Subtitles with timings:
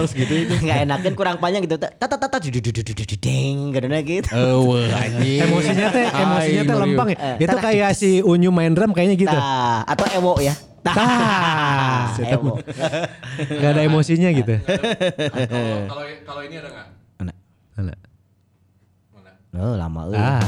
[0.00, 0.52] harus gitu itu?
[0.64, 1.76] Nggak enakan kurang panjang gitu.
[1.76, 2.50] Tata tata deng
[3.76, 4.28] gitu gitu.
[4.32, 5.44] Oh, anjing.
[5.44, 7.18] Emosinya teh emosinya teh Ay, lempang ya.
[7.20, 9.38] Eh, Itu kayak si Unyu main drum kayaknya gitu.
[9.84, 10.56] Atau Ewo ya.
[10.80, 12.08] Tah.
[13.60, 14.56] Gak ada emosinya gitu.
[14.64, 16.86] Kalau kalau ini ada nggak?
[17.20, 17.32] Mana?
[19.60, 20.16] Oh, lama euy.
[20.16, 20.40] Ah.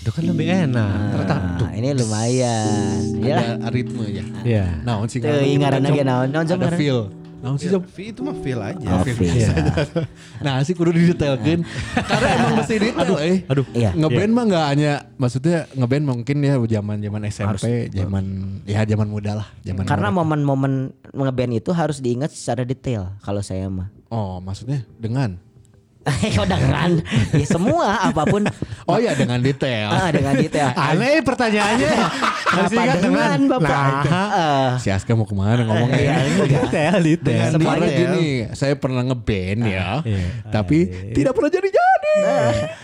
[0.00, 1.12] Itu kan lebih enak.
[1.12, 2.98] Ternyata Nah, ini lumayan.
[3.20, 4.24] Ada ritme ya.
[4.42, 4.64] Iya.
[4.80, 5.20] Naon sih?
[5.20, 5.28] Tuh,
[5.60, 6.28] ngaran lagi naon.
[6.32, 6.78] Naon Ada ngaran?
[6.80, 7.00] feel.
[7.40, 7.72] Naon sih?
[7.72, 8.84] V itu mah feel aja.
[8.84, 9.48] Oh, feel.
[10.44, 11.64] Nah sih kudu didetailkan
[11.96, 13.64] Karena emang mesti detail eh Aduh.
[13.72, 13.96] Iya.
[13.96, 18.24] Ngeband mah gak hanya Maksudnya ngeband mungkin ya zaman zaman SMP zaman
[18.68, 23.66] Ya zaman muda lah zaman Karena momen-momen ngeband itu harus diingat secara detail kalau saya
[23.72, 23.88] mah.
[24.12, 25.38] Oh maksudnya dengan
[26.48, 26.90] dengan
[27.30, 28.48] ya semua apa pun.
[28.84, 29.92] Oh ya dengan detail.
[29.92, 30.72] Ah, dengan detail.
[30.88, 31.92] Aneh pertanyaannya.
[32.50, 33.68] Kenapa ingat dengan Bapak?
[34.08, 36.00] Nah, Eh, Si Aska mau ke mana ngomongnya?
[36.00, 37.40] Iya, detail, detail.
[37.52, 37.92] Karena Semuanya.
[37.94, 40.24] gini Saya pernah ngeband ya Iya.
[40.48, 40.78] Tapi
[41.12, 42.14] tidak pernah jadi-jadi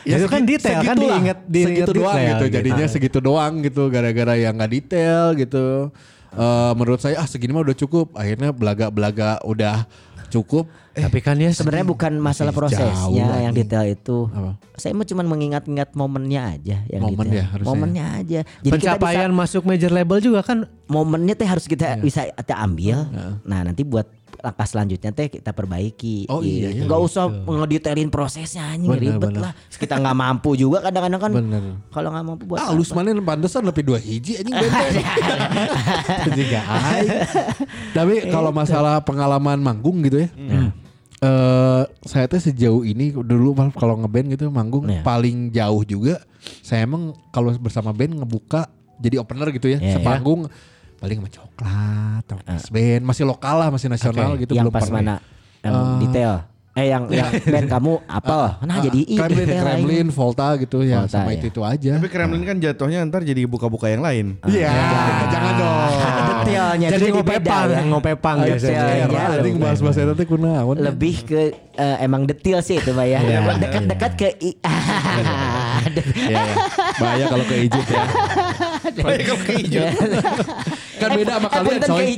[0.07, 2.55] Ya, itu kan detail, kan diingat- Segitu doang detail gitu gitu.
[2.55, 5.91] Jadinya segitu doang gitu Gara-gara yang gak detail gitu.
[6.31, 8.13] Eh, Menurut saya ah segini mah udah cukup.
[8.13, 9.89] Akhirnya belaga-belaga udah
[10.29, 14.27] cukup Tapi kan ya Sebenarnya bukan masalah prosesnya yang detail itu.
[14.27, 14.57] Apa?
[14.75, 17.37] Saya mah cuma mengingat-ingat momennya aja yang Momen detail.
[17.37, 17.69] ya, harusnya.
[17.69, 18.41] momennya aja.
[18.43, 22.55] Jadi kita pencapaian bisa masuk major label juga kan momennya teh harus kita bisa kita
[22.57, 23.05] ambil.
[23.43, 26.29] Nah, nanti buat langkah selanjutnya teh kita perbaiki.
[26.29, 26.85] Oh iya, iya.
[26.85, 29.51] Gak usah ngedetailin prosesnya anjing ribet benar.
[29.51, 29.53] lah.
[29.69, 31.33] Kita nggak mampu juga kadang-kadang kan.
[31.33, 31.63] Bener.
[31.89, 35.05] Kalau nggak mampu buat Ah, lu mana pantesan lebih dua hiji anjing benteng.
[36.39, 36.61] Juga.
[37.93, 40.29] Tapi kalau masalah pengalaman manggung gitu ya.
[41.17, 45.01] Eh saya tuh sejauh ini dulu kalau ngeband gitu manggung Iya.
[45.01, 46.21] paling jauh juga
[46.61, 50.45] saya emang kalau bersama band ngebuka jadi opener gitu ya Iya, sepanggung
[50.97, 54.45] paling sama coklat atau pas band masih lokal lah masih nasional Oke.
[54.45, 55.01] gitu yang belum pas pernah.
[55.01, 55.17] mana?
[55.61, 56.35] Yang detail.
[56.77, 58.61] Eh yang yang band kamu apa?
[58.61, 59.49] Nah jadi i Kremlin.
[59.49, 61.41] Kremlin, Volta gitu ya Volta, sama ya.
[61.41, 61.91] itu itu aja.
[61.97, 64.37] Tapi Kremlin kan jatuhnya ntar jadi buka-buka yang lain.
[64.45, 64.69] Iya,
[65.27, 65.93] jangan dong.
[66.37, 67.81] Detailnya jadi itu ngopepang, ya.
[67.83, 68.77] ngopepang Ayo, biasanya.
[68.79, 68.93] detail.
[68.93, 70.77] Ya, Iya, anjing bahas-bahas teh kunaon.
[70.77, 71.41] lebih ke
[71.75, 73.19] eh, emang detail sih itu Mbak ya.
[73.25, 74.29] Iya, Dekat-dekat ke.
[75.97, 76.55] Iya, ya.
[76.99, 78.05] Bahaya kalau ke Ijut ya.
[78.93, 79.85] Kalau ke hijau.
[80.97, 82.07] Kan beda sama Eh, kalian coy.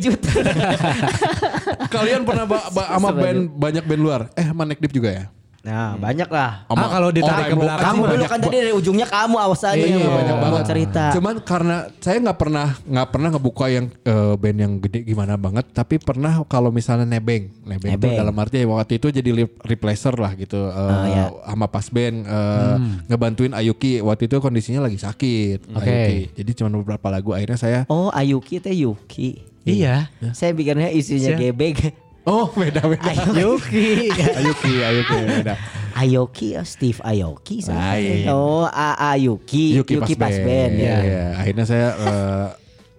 [1.89, 4.21] Kalian pernah ba- ba- sama band banyak band luar.
[4.35, 5.25] Eh, sama Neck Deep juga ya?
[5.69, 6.65] Nah, banyak lah.
[6.65, 7.61] Ah, kalau ditarik ke Oremo.
[7.61, 10.63] belakang Kamu dulu banyak kan tadi dari ujungnya kamu awas aja Iya, mau- banyak banget
[10.65, 11.05] cerita.
[11.13, 15.69] Cuman karena saya nggak pernah nggak pernah ngebuka yang eh, band yang gede gimana banget,
[15.71, 18.17] tapi pernah kalau misalnya nebeng, nebeng, itu Nebeng.
[18.17, 19.31] dalam arti waktu itu jadi
[19.61, 21.25] replacer lah gitu, eh, Ah, iya.
[21.45, 22.75] sama pas band eh,
[23.07, 25.85] ngebantuin Ayuki waktu itu kondisinya lagi sakit, Oke.
[25.85, 26.19] Ayuki.
[26.35, 29.45] Jadi cuma beberapa lagu akhirnya saya Oh, Ayuki teh Yuki.
[29.63, 30.09] Iya.
[30.33, 31.41] Saya pikirnya isinya Siap.
[31.43, 32.08] gebek.
[32.29, 33.09] Oh beda beda.
[33.33, 34.13] Yuki.
[34.13, 35.55] Ayuki, Ayuki beda.
[35.97, 37.65] Ayoki, oh, Steve Ayoki.
[37.65, 37.97] Saya.
[37.99, 38.31] iya.
[38.31, 40.47] Oh, A Ayuki, Yuki, Yuki, pas, pas band.
[40.47, 40.73] band.
[40.77, 40.99] Iya, ya.
[41.03, 41.25] iya.
[41.35, 41.87] Akhirnya saya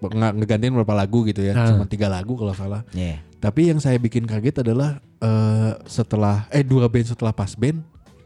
[0.02, 1.70] nge- ngegantiin beberapa lagu gitu ya, Ah.
[1.70, 2.82] cuma tiga lagu kalau salah.
[2.90, 3.22] Iya.
[3.38, 7.80] Tapi yang saya bikin kaget adalah eh, setelah eh dua band setelah pas band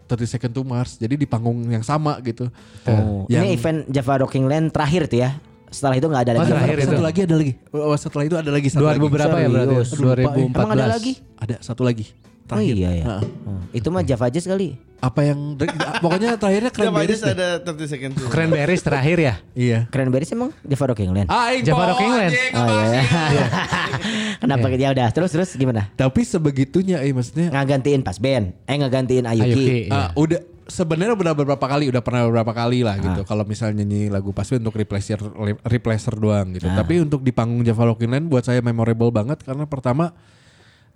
[0.04, 0.96] 30 Second to Mars.
[0.96, 2.50] Jadi di panggung yang sama gitu.
[2.84, 5.30] Oh, Yang- ini event Java Rocking Land terakhir tuh ya.
[5.74, 6.50] Setelah itu nggak ada Oh, lagi.
[6.50, 7.02] terakhir satu itu.
[7.02, 7.52] lagi ada lagi.
[7.68, 8.96] Oh, setelah itu ada lagi satu Dua lagi.
[8.96, 9.74] ribu berapa ya berarti?
[9.74, 9.88] Serius.
[9.90, 10.26] Aduh, lupa, eh.
[10.46, 10.54] 2014.
[10.54, 11.12] Emang ada lagi?
[11.36, 12.06] Ada satu lagi.
[12.44, 12.76] Oh Terakhir.
[12.76, 13.04] iya ya.
[13.08, 13.22] Heeh.
[13.42, 14.76] Oh, itu mah Java Jazz kali.
[15.00, 15.56] Apa yang
[15.98, 17.16] pokoknya terakhirnya keren deh.
[17.26, 18.28] ada 30 second tuh.
[18.28, 19.34] Cranberries terakhir ya?
[19.52, 19.78] Iya.
[19.88, 21.28] Cranberries emang Java Rocking Land.
[21.28, 22.32] Aing Java po, Rocking Land.
[22.32, 23.00] anjing, Oh iya.
[23.00, 23.46] ngebahasnya.
[24.44, 25.88] Kenapa ya udah terus terus gimana?
[25.90, 28.52] Tapi sebegitunya eh maksudnya Ngagantiin pas band.
[28.64, 29.44] Eh ngagantiin Ayuki.
[29.46, 29.76] Ayuki.
[29.88, 29.90] Iya.
[29.90, 33.26] Ah, udah sebenarnya udah beberapa kali udah pernah beberapa kali lah gitu Ah.
[33.26, 35.20] kalau misalnya nyanyi lagu paswi untuk replacer
[35.62, 36.76] replacer doang gitu Ah.
[36.76, 40.16] tapi untuk di panggung Java Rocking Land buat saya memorable banget karena pertama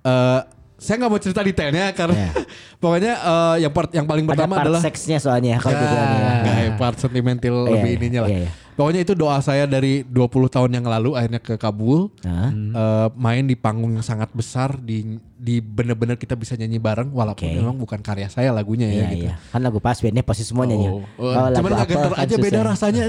[0.01, 0.41] eh
[0.79, 2.31] saya nggak mau cerita detailnya karena
[2.83, 5.95] pokoknya eh, yang part yang paling Ada pertama part adalah seksnya soalnya kalau Ya, gitu
[5.95, 6.55] ya.
[6.65, 8.31] ya, part sentimental Iya, lebih iya, ininya lah.
[8.31, 8.53] iya, iya.
[8.79, 10.15] Pokoknya itu doa saya dari 20
[10.47, 12.15] tahun yang lalu akhirnya ke Kabul.
[12.23, 17.43] Eh, main di panggung yang sangat besar di di bener-bener kita bisa nyanyi bareng walaupun
[17.43, 17.59] Oke.
[17.59, 19.27] memang bukan karya saya lagunya ya Iya gitu.
[19.27, 19.35] iya.
[19.51, 20.91] Kan lagu pas bandnya pasti semuanya Oh, nya.
[20.95, 23.05] eh, cuman nggak geter aja beda rasanya.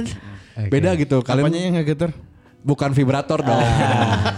[0.74, 1.22] Beda gitu.
[1.22, 2.12] Apanya Kalian yang nggak geter?
[2.62, 3.56] Bukan vibrator dong.
[3.56, 4.36] Ah.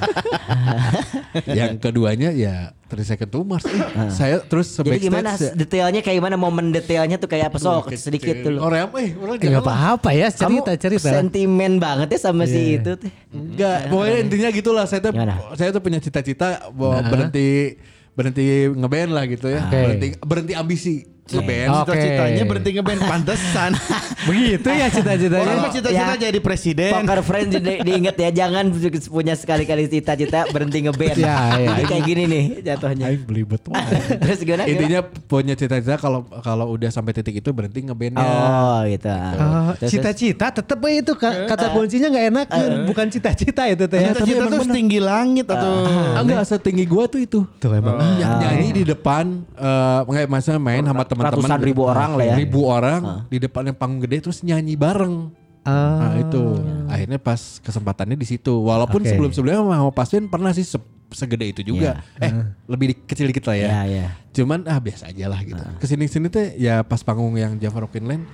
[1.57, 3.63] yang keduanya ya 30 second to Mars.
[3.63, 3.79] Eh,
[4.09, 7.95] Saya terus Jadi sebackstage gimana ya- detailnya kayak gimana momen detailnya tuh kayak apa sok
[7.95, 8.59] sedikit dulu.
[8.59, 11.09] Orang eh orang Eh, Gak apa-apa ya cerita Kamu cerita.
[11.09, 13.11] sentimen banget ya sama si itu teh.
[13.31, 15.33] Enggak, pokoknya intinya gitulah saya tuh Gimana?
[15.55, 17.79] saya tuh punya cita-cita bahwa berhenti
[18.11, 19.61] berhenti ngeband lah gitu ya.
[19.65, 19.77] Oke.
[19.77, 20.95] Berhenti berhenti ambisi.
[21.33, 21.69] Ngeband.
[21.73, 21.91] Oke.
[21.91, 23.71] Cita-citanya berhenti ngeband pantesan.
[24.29, 25.43] Begitu ya cita-citanya.
[25.43, 26.21] Orang mah cita-cita Ya.
[26.21, 26.91] jadi presiden.
[26.95, 28.65] Poker friend di, diinget ya jangan
[29.09, 31.17] punya sekali-kali cita-cita berhenti ngeband.
[31.17, 31.67] Ya, ya.
[31.73, 33.05] Jadi kayak gini nih jatuhnya.
[33.09, 33.99] Ay, belibet banget.
[34.23, 34.63] Terus gimana?
[34.63, 34.63] gimana?
[34.67, 38.21] Intinya punya cita-cita kalau kalau udah sampai titik itu berhenti ngebandnya.
[38.21, 39.09] Oh gitu.
[39.11, 42.47] Oh, cita-cita tetap itu ka- kata kuncinya nggak enak
[42.85, 43.99] bukan cita-cita itu teh.
[44.01, 45.71] Cita-cita tuh setinggi langit atau
[46.11, 47.39] Ah, enggak setinggi gua tuh itu.
[47.57, 47.97] Tuh emang.
[47.97, 51.49] Ny- nyanyi di depan eh nggak maksudnya main sama teman-teman.
[51.51, 52.35] Ratusan ribu orang lah ya.
[52.35, 55.29] ribu orang di depan yang panggung gede terus nyanyi bareng.
[55.61, 56.09] Ah.
[56.09, 56.41] nah itu.
[56.89, 58.49] Akhirnya pas kesempatannya di situ.
[58.49, 59.13] Walaupun Oke.
[59.13, 60.81] sebelum-sebelumnya sama Pasien pernah sih se-
[61.13, 62.01] segede itu juga.
[62.17, 62.33] Eh
[62.65, 63.67] lebih di- kecil dikit lah ya.
[63.69, 64.07] Ya ya.
[64.31, 65.61] cuman ah biasa aja lah gitu.
[65.77, 68.25] Ke sini sini teh ya pas panggung yang Java Rockin Land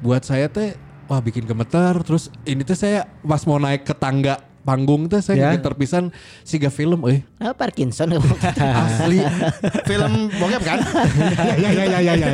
[0.00, 0.72] buat saya teh
[1.06, 1.92] wah bikin gemeter.
[2.00, 5.48] Terus ini teh saya pas mau naik ke tangga panggung teh saya Ya.
[5.50, 6.04] gemeter pisan
[6.40, 8.14] siga film eh Ah, Parkinson
[8.86, 9.18] asli
[9.84, 10.78] film bokep kan?
[11.62, 12.28] ya ya ya ya ya.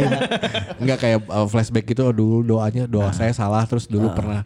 [0.76, 4.44] Enggak kayak uh, flashback gitu oh, dulu doanya doa saya salah terus dulu pernah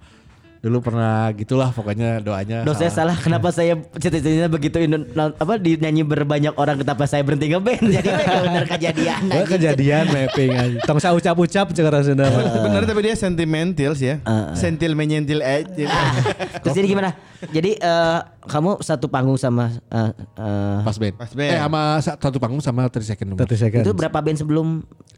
[0.63, 3.17] dulu pernah gitulah pokoknya doanya Dosa saya salah.
[3.19, 7.83] Kenapa saya cita-citanya begitu apa dinyanyi berbanyak orang kenapa saya berhenti ngeband?
[7.99, 8.09] Jadi
[8.47, 9.21] benar kejadian.
[9.27, 9.51] Anjing.
[9.59, 10.79] kejadian mapping aja.
[10.87, 12.31] Tong sa ucap-ucap cara Sunda.
[12.63, 14.17] Bener tapi dia sentimental sih ya.
[14.55, 15.87] Sentil menyentil aja.
[16.63, 17.11] Terus jadi gimana?
[17.51, 21.15] Jadi eh, kamu satu panggung sama eh, eh, pas band.
[21.19, 21.51] Pas band.
[21.51, 23.51] Eh sama sa- satu panggung sama 30 second number.
[23.51, 23.83] 30 second.
[23.83, 24.67] itu berapa band sebelum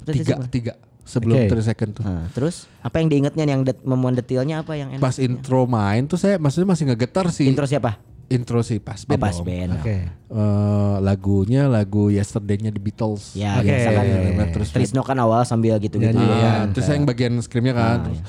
[0.05, 0.73] Tiga, tiga
[1.05, 1.53] sebelum Oke.
[1.53, 2.03] 30 second tuh.
[2.03, 5.01] Nah, terus apa yang diingatnya yang det memuan detailnya apa yang enak?
[5.01, 7.45] Pas intro main tuh saya maksudnya masih ngegetar sih.
[7.45, 8.01] Intro siapa?
[8.25, 9.21] Intro sih pas Oh, band.
[9.21, 9.45] pas dong.
[9.45, 9.71] band.
[9.79, 9.97] Oke.
[10.09, 13.37] Eh, lagunya lagu Yesterday-nya The Beatles.
[13.37, 13.69] Ya, Oke.
[13.69, 14.05] biasa kan.
[14.35, 16.09] Nah, terus Trisno kan awal sambil gitu-gitu.
[16.11, 16.73] Nyanyi, Ah, ya.
[16.73, 17.99] terus saya yang bagian screamnya kan.
[18.03, 18.21] Terus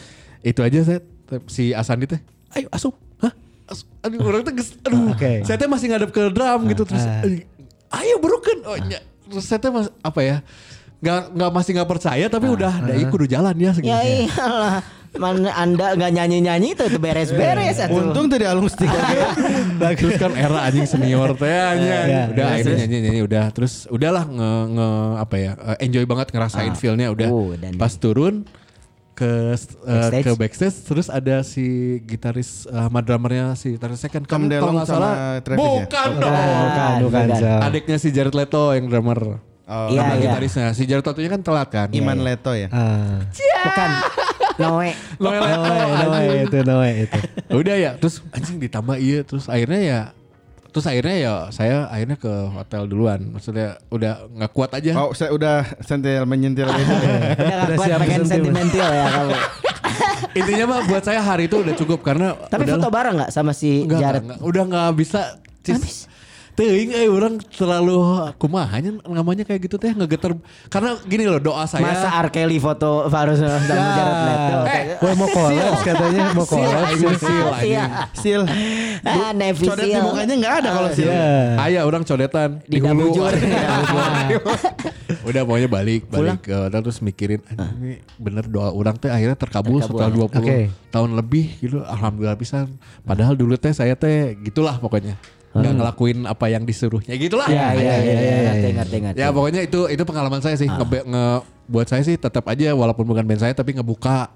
[0.43, 0.99] Itu aja saya
[1.47, 2.19] si Asandi teh,
[2.53, 2.93] ayo asup.
[3.17, 3.33] Hah?
[3.65, 3.87] Asup.
[3.99, 5.09] Aduh orang teh ges- aduh.
[5.09, 5.41] Oke.
[5.41, 7.25] Saya teh masih ngadep ke drum gitu terus Ah.
[7.97, 8.61] ayo broken.
[8.63, 8.99] Oh, nya.
[9.25, 9.71] Terus saya teh
[10.03, 10.43] apa ya?
[10.97, 13.91] Nggak nggak masih nggak percaya tapi udah ada kudu jalan ya segitu.
[13.91, 14.79] Ya iyalah.
[15.15, 18.03] Mana anda nggak nyanyi-nyanyi tuh itu beres-beres atuh.
[18.03, 18.91] Untung tadi alung stick
[19.95, 21.47] terus kan era anjing senior teh.
[21.47, 22.27] Iya.
[22.27, 26.27] udah Terus, akhirnya nyanyi nyanyi udah terus udahlah nge, nge apa ya eh, enjoy banget
[26.29, 26.75] ngerasain Ah.
[26.75, 28.43] feelnya udah Oh, dan- pas turun
[29.15, 29.55] ke eh,
[29.87, 30.23] Backstage.
[30.27, 31.63] ke backstage terus ada si
[32.03, 35.71] gitaris sama drummernya si Tom Kan kalau Delong sama salah Travis ya?
[35.87, 37.25] bukan Bukan, dong bukan, bukan.
[37.31, 37.59] bukan.
[37.63, 40.21] Adiknya si Jared Leto yang drummer Oh, Iya, iya.
[40.21, 42.69] gitarisnya si Jared Leto nya kan telat kan Iman Leto ya.
[42.69, 43.25] Ah.
[43.65, 43.89] Bukan.
[44.55, 44.93] Noe.
[45.17, 47.17] Noel Noe, Noe itu Noe itu.
[47.59, 49.99] udah ya terus anjing ditambah iya terus akhirnya ya
[50.67, 55.31] terus akhirnya ya saya akhirnya ke hotel duluan maksudnya udah nggak kuat aja Oh, saya
[55.31, 56.77] udah sentil menyentil itu.
[56.85, 58.53] Udah gak Udah kuat siap pengen sentimen.
[58.53, 59.33] sentimental ya kamu.
[60.37, 62.75] intinya mah buat saya hari itu udah cukup karena Tapi udahlah.
[62.77, 64.21] foto bareng gak sama si Enggak, Jared?
[64.21, 64.49] enggak, enggak.
[64.51, 65.21] udah nggak bisa
[65.63, 65.75] cis.
[65.75, 65.97] Habis.
[66.55, 67.99] Teuing eh orang terlalu
[68.39, 70.39] kumahanya namanya kayak gitu teh ngegeter
[70.71, 72.31] karena gini loh doa saya Masa R.
[72.31, 74.57] Kelly foto Farus sama Jared Leto?
[74.63, 76.95] Eh, Wah mau collabs katanya mau collabs.
[76.95, 77.83] Sil, sil, Iya.
[78.15, 78.41] Sil.
[79.03, 81.11] Ah, Navy Codet di mukanya nggak ada kalau sil.
[81.11, 81.59] Iya.
[81.59, 83.11] Ayah orang codetan Di hulu.
[85.27, 89.35] Udah pokoknya balik balik ke hotel terus mikirin "Anjing, ini bener doa orang teh akhirnya
[89.35, 89.99] terkabul, Terkabul.
[89.99, 90.57] setelah 20 Oke.
[90.87, 92.77] tahun lebih gitu alhamdulillah pisan.
[93.03, 95.17] Padahal dulu teh saya teh gitulah pokoknya.
[95.55, 97.47] Nggak ngelakuin apa yang disuruhnya gitulah.
[97.47, 98.13] Iya, iya, iya, iya,
[98.53, 99.11] iya, ngerti, iya.
[99.15, 101.25] Ya pokoknya itu itu pengalaman saya sih nge, nge
[101.65, 104.29] buat saya sih tetap aja walaupun bukan band saya tapi ngebuka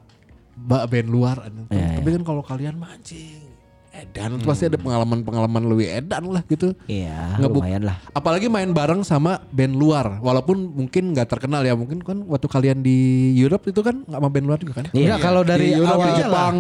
[0.58, 1.44] ba- band luar.
[1.70, 3.52] Iya, tapi kan kalau kalian mancing
[3.90, 6.72] edan pasti ada pengalaman-pengalaman lebih edan lah gitu.
[6.86, 8.00] Iya, Ngebuk- lumayan lah.
[8.10, 12.80] Apalagi main bareng sama band luar walaupun mungkin nggak terkenal ya mungkin kan waktu kalian
[12.80, 12.96] di
[13.36, 14.86] Europe itu kan nggak sama band luar juga kan?
[14.90, 15.26] Enggak Iya.
[15.26, 16.56] kalau dari di Europe awal di Jepang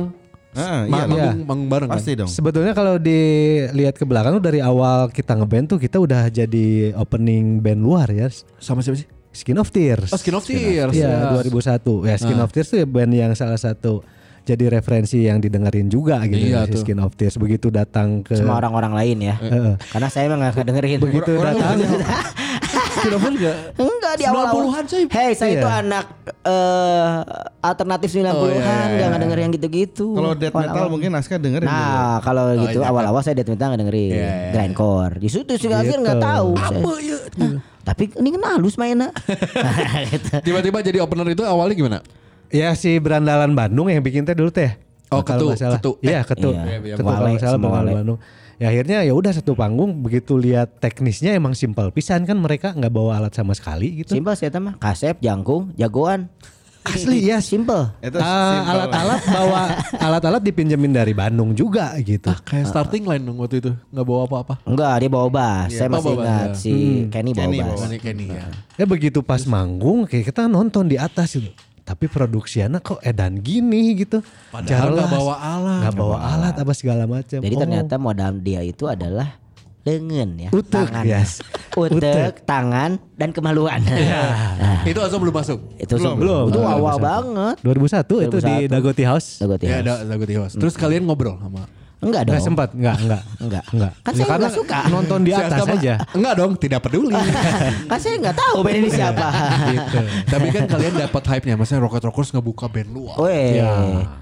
[0.49, 1.05] Ah, iya.
[1.05, 2.25] manggung, manggung bareng Pasti kan?
[2.25, 2.29] dong.
[2.29, 7.61] Sebetulnya kalau dilihat ke belakang tuh dari awal kita ngeband tuh kita udah jadi opening
[7.61, 8.27] band luar ya.
[8.57, 9.07] Sama siapa sih?
[9.29, 10.09] Skin of Tears.
[10.09, 10.89] Oh, Skin of Tears.
[10.89, 11.37] Iya, ya.
[11.37, 12.09] 2001.
[12.09, 14.01] Ya Skin of Tears tuh ya band yang salah satu
[14.41, 16.81] jadi referensi yang didengerin juga gitu Iya si tuh.
[16.81, 19.35] Skin of Tears begitu datang ke Sama orang-orang lain ya.
[19.37, 19.77] Heeh.
[19.93, 20.97] Karena saya emang gak dengerin.
[20.97, 21.77] begitu datang
[22.99, 23.57] Skin of Tears nggak?
[23.75, 24.53] Enggak di awal-awal.
[24.65, 25.03] 90-an, Coy.
[25.07, 25.57] Hey, saya Iya.
[25.57, 26.05] itu anak
[26.41, 27.17] eh
[27.59, 29.17] alternatif 90-an, Oh, iya, iya, enggak iya.
[29.19, 30.07] denger yang gitu-gitu.
[30.11, 30.89] Kalau death metal Awal-awal.
[30.89, 31.65] mungkin Naskah dengerin.
[31.65, 32.87] Nah, kalau gitu iya.
[32.87, 34.51] awal-awal saya death metal nggak dengerin, Iya, iya.
[34.51, 35.13] grindcore.
[35.17, 36.27] Justru tuh sih akhir nggak Gitu.
[36.27, 36.49] tahu.
[36.53, 36.79] saya.
[36.79, 37.17] Apa ya?
[37.81, 39.09] Tapi ini kan halus mainnya.
[40.11, 40.29] gitu.
[40.43, 41.99] Tiba-tiba jadi opener itu awalnya gimana?
[42.49, 44.73] ya si berandalan Bandung yang bikin teh dulu teh.
[45.09, 45.53] Oh, Ketu.
[45.53, 45.91] Ketu.
[46.01, 46.49] Iya, ketu.
[46.53, 47.57] Iya, Ketu kalau salah.
[47.57, 48.17] Bandung.
[48.59, 52.91] Ya akhirnya ya udah satu panggung begitu lihat teknisnya emang simpel pisan kan mereka nggak
[52.91, 54.19] bawa alat sama sekali gitu.
[54.19, 54.75] Simpel sih mah.
[54.75, 56.27] Kasep, jangkung, jagoan.
[56.79, 57.47] Asli yes.
[57.47, 57.91] Simple.
[57.99, 58.71] Itu Ah, simple.
[58.71, 59.61] alat-alat bawa
[59.99, 62.27] alat-alat dipinjemin dari Bandung juga gitu.
[62.27, 64.53] Ah, kayak starting line dong waktu itu nggak bawa apa-apa.
[64.63, 65.69] Enggak, dia bawa bass.
[65.71, 66.73] Saya Oh, masih bawa ingat bass, si
[67.07, 67.67] Kenny bawa Kenny bass.
[67.69, 67.79] bawa.
[67.83, 68.45] Kenny Kenny ya.
[68.75, 71.51] Ya begitu pas manggung kayak kita nonton di atas itu.
[71.89, 74.21] Tapi produksiannya kok edan gini gitu.
[74.53, 75.79] Padahal nggak bawa alat.
[75.81, 77.41] Nggak bawa alat apa segala macam.
[77.41, 77.61] Jadi Oh.
[77.65, 79.41] ternyata modal dia itu adalah
[79.81, 81.03] lengan ya, Utek, tangan.
[81.03, 81.41] yes.
[81.73, 82.33] Utek, Utek.
[82.45, 83.81] tangan dan kemaluan.
[83.81, 85.59] Nah, Itu Ozo belum masuk.
[85.75, 86.45] itu Belum, belum.
[86.51, 87.55] Itu awal banget.
[87.63, 88.69] 2001, itu di 2001.
[88.69, 89.27] Dagoti House.
[89.41, 89.85] Dagoti Ya House.
[89.87, 90.51] ada Zago Tiwas.
[90.53, 91.65] Terus kalian ngobrol sama
[91.99, 92.31] Enggak dong.
[92.31, 93.21] Nggak sempat, enggak, enggak.
[93.37, 93.63] Enggak.
[93.69, 93.91] Enggak.
[93.99, 94.79] Kan Ya, saya karena nggak suka.
[94.87, 95.93] nonton di atas aja.
[96.11, 97.11] Enggak dong, tidak peduli.
[97.91, 99.27] kan saya nggak tahu band ini siapa.
[99.67, 99.99] gitu.
[100.25, 101.55] Tapi kan kalian dapat hype-nya.
[101.55, 103.15] Maksudnya Rocket Rockers ngebuka band luar.
[103.19, 103.71] Weh, Ya.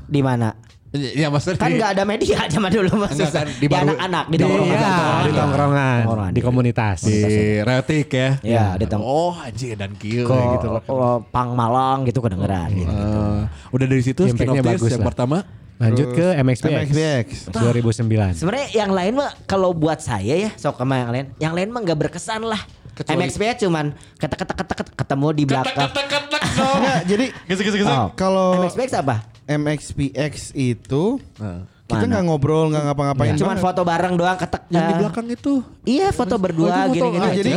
[0.03, 0.57] di mana?
[0.89, 3.29] Ya maksudnya Kan di- nggak ada media zaman dulu maksudnya.
[3.29, 4.73] kan, Di, di baru- anak-anak di Di, tongkrongan.
[4.73, 6.31] ya, di tongkrongan, Tongkrongan.
[6.31, 6.97] di komunitas.
[7.03, 7.17] di
[7.61, 8.29] Retik ya.
[8.41, 10.81] Ya, di tong- Oh anjing dan kill Ke gitu loh.
[10.87, 12.89] oh, Pang Malang gitu kedengeran gitu.
[12.89, 15.05] Eh, udah dari situ Skin of yang lah.
[15.05, 15.37] pertama
[15.77, 16.73] Lanjut ke MXPX.
[16.89, 17.27] MXPX.
[17.53, 18.33] 2009.
[18.35, 21.81] Sebenarnya yang lain mah kalau buat saya ya sok sama yang lain, yang lain mah
[21.81, 22.61] nggak berkesan lah.
[22.91, 23.85] Kecuali- MXP cuman
[24.17, 25.89] ketek ketek ketek ketek, ketemu di belakang.
[26.57, 27.25] Enggak, jadi
[27.85, 28.09] Oh.
[28.11, 29.15] kalau MXPX apa?
[29.47, 31.21] MXPX itu
[31.87, 32.09] kita Mana?
[32.09, 33.37] nggak ngobrol, nggak ngapa-ngapain.
[33.37, 33.63] Cuman banget.
[33.63, 34.61] foto bareng doang ketek.
[34.67, 35.53] yang di eh, belakang itu.
[35.85, 37.21] Iya foto berdua Oh, foto- gini-gini.
[37.21, 37.51] ah, jadi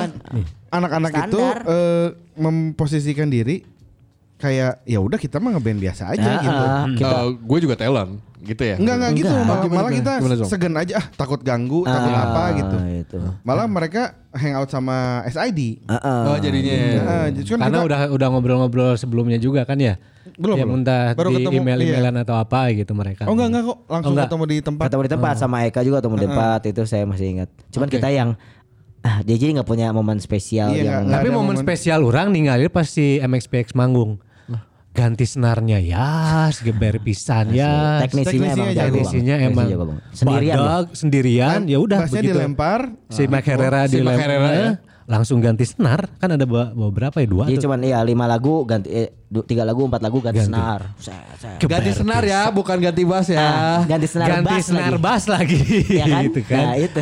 [0.70, 3.64] anak-anak itu eh, memposisikan diri
[4.40, 6.64] kayak ya udah kita mah ngeband biasa aja Ah, gitu.
[6.64, 8.74] ah, kita Eh, gue juga talent gitu ya.
[8.74, 9.44] Enggak enggak gitu, Enggak.
[9.44, 10.00] malah, Gimana, malah gimana?
[10.00, 12.76] kita Gimana, segan aja ah takut ganggu, takut Ah, apa gitu.
[12.98, 13.18] Itu.
[13.40, 15.84] Malah mereka hangout sama SID.
[15.84, 16.20] Ah, ah.
[16.26, 16.76] Oh jadinya.
[17.28, 20.00] Jadi kan Karena kita- udah udah ngobrol-ngobrol sebelumnya juga kan ya?
[20.34, 20.80] Belum, Ya belum.
[20.80, 23.24] entah Baru di ketemu, email-emailan atau apa gitu mereka.
[23.24, 24.26] Oh enggak enggak kok, langsung Oh, enggak.
[24.26, 24.84] ketemu di tempat.
[24.88, 27.48] Ketemu di tempat sama Eka juga ketemu di tempat itu saya masih ingat.
[27.68, 28.30] Cuman kita yang
[29.00, 32.68] ah dia jadi nggak punya momen spesial Iya, yang Tapi momen momen- spesial orang ninggalin
[32.68, 34.16] pas si MXPX manggung.
[34.90, 36.10] Ganti senarnya ya,
[36.58, 38.02] geber pisan ya.
[38.02, 39.66] teknisinya emang Teknisinya jago Teknisinya emang
[40.10, 40.58] sendirian
[40.92, 42.34] sendirian ya udah begitu.
[42.34, 42.80] dilempar.
[43.06, 44.70] Si Mac Herrera si Mac dilempar Herrera ya.
[45.06, 47.58] langsung ganti senar kan ada be- beberapa ya dua tuh.
[47.60, 50.50] cuman iya lima lagu ganti eh, du- tiga lagu empat lagu ganti, Ganti.
[50.50, 50.80] senar.
[51.62, 53.38] Ganti senar ya, bukan ganti bass ya.
[53.40, 55.00] Ah, ganti senar ganti bass senar lagi.
[55.00, 56.22] bass lagi Ya kan?
[56.26, 56.64] gitu kan.
[56.66, 57.00] Nah, itu.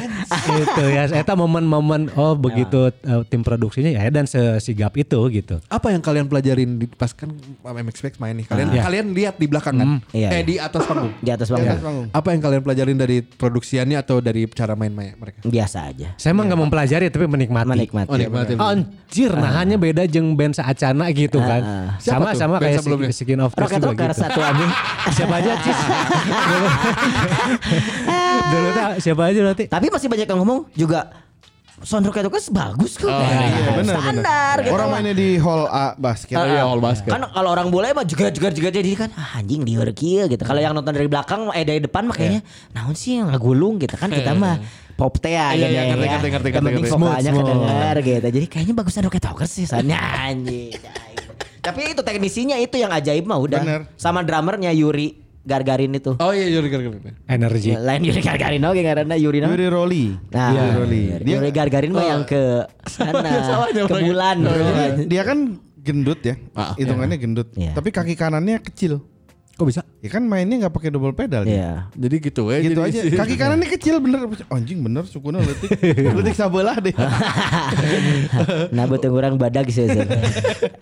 [0.61, 5.57] itu ya eta momen-momen oh begitu eh, tim produksinya ya dan sesigap itu gitu.
[5.67, 8.47] Apa yang kalian pelajarin di pas kan MXPX main nih.
[8.47, 8.85] Kalian Ah.
[8.85, 9.89] kalian lihat di belakang kan?
[10.11, 10.45] Iya, eh iya.
[10.45, 11.13] di atas panggung.
[11.19, 12.07] Di atas panggung.
[12.11, 15.41] Apa yang kalian pelajarin dari produksiannya atau dari cara main main mereka?
[15.43, 16.13] Biasa aja.
[16.15, 17.69] Saya emang nggak mempelajari tapi menikmati.
[17.69, 18.09] Menikmati.
[18.09, 18.57] Oh, nikmatin.
[18.59, 21.97] Anjir, nah hanya beda jeng band saacana gitu kan.
[22.19, 23.09] Sama tuh sama band kayak sebelumnya?
[23.09, 24.21] si- Skin of Rocket juga Rocker gitu.
[24.21, 24.71] satu anjing.
[25.09, 25.79] Siapa aja Cis?
[28.49, 29.65] Dulu tuh siapa aja nanti?
[29.67, 31.01] Tapi masih banyak yang ngomong juga
[31.79, 33.07] sound Rocket Rocker bagus kok.
[33.07, 36.35] Oh, iya, Iya benar Standar gitu Orang mainnya di hall A basket.
[36.35, 37.07] Oh, iya, all basket.
[37.07, 40.43] Kan kalau orang bola mah juga juga juga jadi kan ah, anjing di kieu gitu.
[40.43, 43.95] Kalau yang nonton dari belakang eh dari depan mah kayaknya naon sih yang ngagulung gitu
[43.95, 44.59] kan kita mah
[44.99, 46.11] pop teh ya Iya, iya, ngerti, ya.
[46.11, 46.91] ngerti, ngerti, Yang penting ngerti.
[46.91, 47.63] vokalnya Smooth, smooth.
[47.63, 48.29] kedenger gitu.
[48.35, 50.75] Jadi kayaknya bagusan Rocket Rockers sih soalnya anjing.
[51.71, 53.61] Tapi itu teknisinya itu yang ajaib mah udah.
[53.61, 53.81] Bener.
[53.95, 56.13] Sama drummernya Yuri Gargarin itu.
[56.21, 57.01] Oh iya, Yuri Gargarin.
[57.25, 57.73] Energi.
[57.73, 59.51] Lain Yuri Gargarin oke karena Yuri nama.
[59.57, 60.05] Yuri Roli.
[60.29, 61.03] Nah, Yuri Roli.
[61.09, 62.43] Yuri, Dia Yuri Gargarin mah yang ke
[62.85, 63.33] sana
[63.89, 64.37] ke bulan.
[64.45, 65.39] dia, dia kan
[65.81, 66.35] gendut ya.
[66.53, 67.49] Ah, Hitungannya gendut.
[67.57, 67.73] Iya.
[67.73, 69.01] Tapi kaki kanannya kecil.
[69.59, 69.83] Kok bisa?
[69.99, 71.51] Ya kan mainnya nggak pakai double pedal dia.
[71.53, 71.73] Iya.
[71.93, 72.63] Jadi gitu ya.
[72.63, 73.19] Gitu jadi- aja.
[73.19, 74.31] Kaki kanannya kecil bener.
[74.49, 75.75] Anjing bener sukuna letik.
[75.91, 76.95] letik sabelah deh.
[78.71, 79.85] nah betul orang badag sih.
[79.85, 80.07] sih.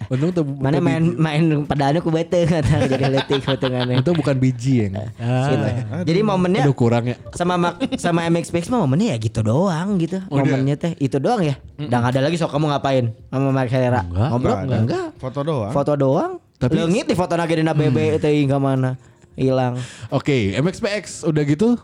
[0.06, 3.96] Untung tuh Mana main main padahalnya ku bete kata jadi letik hitungannya.
[3.96, 5.08] itu bukan biji ya.
[5.48, 5.66] Gitu.
[6.04, 7.16] Jadi momennya Aduh kurang ya.
[7.32, 10.20] sama Mak- sama MXPX mah momennya ya gitu doang gitu.
[10.28, 11.56] Oh, dia- momennya teh itu doang ya.
[11.76, 14.04] Udah nggak ada lagi sok kamu ngapain sama Mark Herrera.
[14.04, 14.28] Enggak.
[14.30, 15.06] Ngobrol enggak?
[15.16, 15.72] Foto doang.
[15.72, 16.32] Foto doang.
[16.56, 18.96] Tapi- leungit di foto lagi dina BB teh hingga mana
[19.36, 19.76] hilang.
[20.08, 21.76] Oke, MXPX udah gitu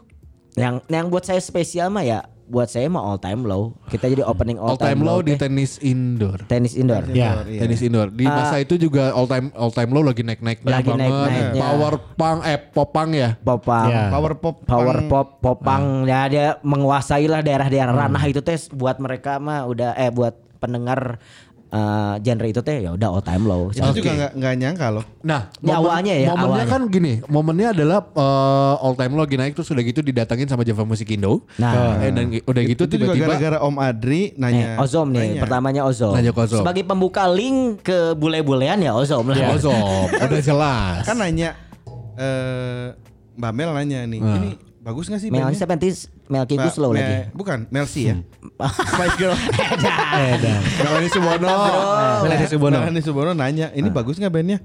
[0.52, 3.72] Yang yang buat saya spesial mah ya buat saya mah all time low.
[3.88, 5.48] Kita jadi opening all, all time low di teh.
[5.48, 6.44] tenis indoor.
[6.44, 7.08] tenis indoor.
[7.08, 7.40] Ya.
[7.48, 7.64] Iya.
[7.64, 8.12] Tenis indoor.
[8.12, 11.08] Di masa itu juga all time all time low lagi naik-naiknya Lagi banget.
[11.08, 11.62] naik-naiknya.
[11.64, 13.30] Power punk eh popang ya.
[13.40, 13.88] Popang.
[13.88, 14.02] Ya.
[14.12, 14.56] Power pop.
[14.68, 19.96] Power pop, popang ya dia menguasai lah daerah-daerah ranah itu teh buat mereka mah udah
[19.96, 21.16] eh buat pendengar
[21.72, 23.62] eh, genre itu teh ya udah all time low.
[23.68, 23.98] Itu Oke.
[23.98, 25.04] juga nggak nggak nyangka loh.
[25.22, 26.66] Nah, Ya, awalnya ya, momennya awalnya.
[26.68, 30.62] kan gini, momennya adalah eh, all time low lagi naik terus udah gitu didatangin sama
[30.62, 31.48] Java Musik Indo.
[31.56, 31.96] Nah.
[31.98, 34.76] Eh, dan udah gitu tiba-tiba gara-gara Om Adri Eh, nanya.
[34.76, 35.40] Ozom nih, nanya.
[35.40, 36.12] pertamanya Ozom.
[36.12, 36.60] Nanya ke Ozom.
[36.60, 39.36] Sebagai pembuka link ke bule-bulean ya Ozom lah.
[39.48, 41.02] Oh, Zom, udah jelas.
[41.02, 41.56] Kan nanya
[42.12, 42.92] eh
[43.32, 44.36] Mbak Mel nanya nih, Ah.
[44.36, 45.88] ini bagus gak sih Mel siapa nanti
[46.32, 47.14] Melki Mbak Guslow Me- lagi.
[47.36, 48.16] Bukan, Melsi ya.
[48.88, 49.36] Spice Girl.
[50.80, 51.48] Melanie Subono.
[52.24, 52.76] Melanie Subono.
[52.80, 54.58] Melanie Subono nanya, ini bagus nggak bandnya?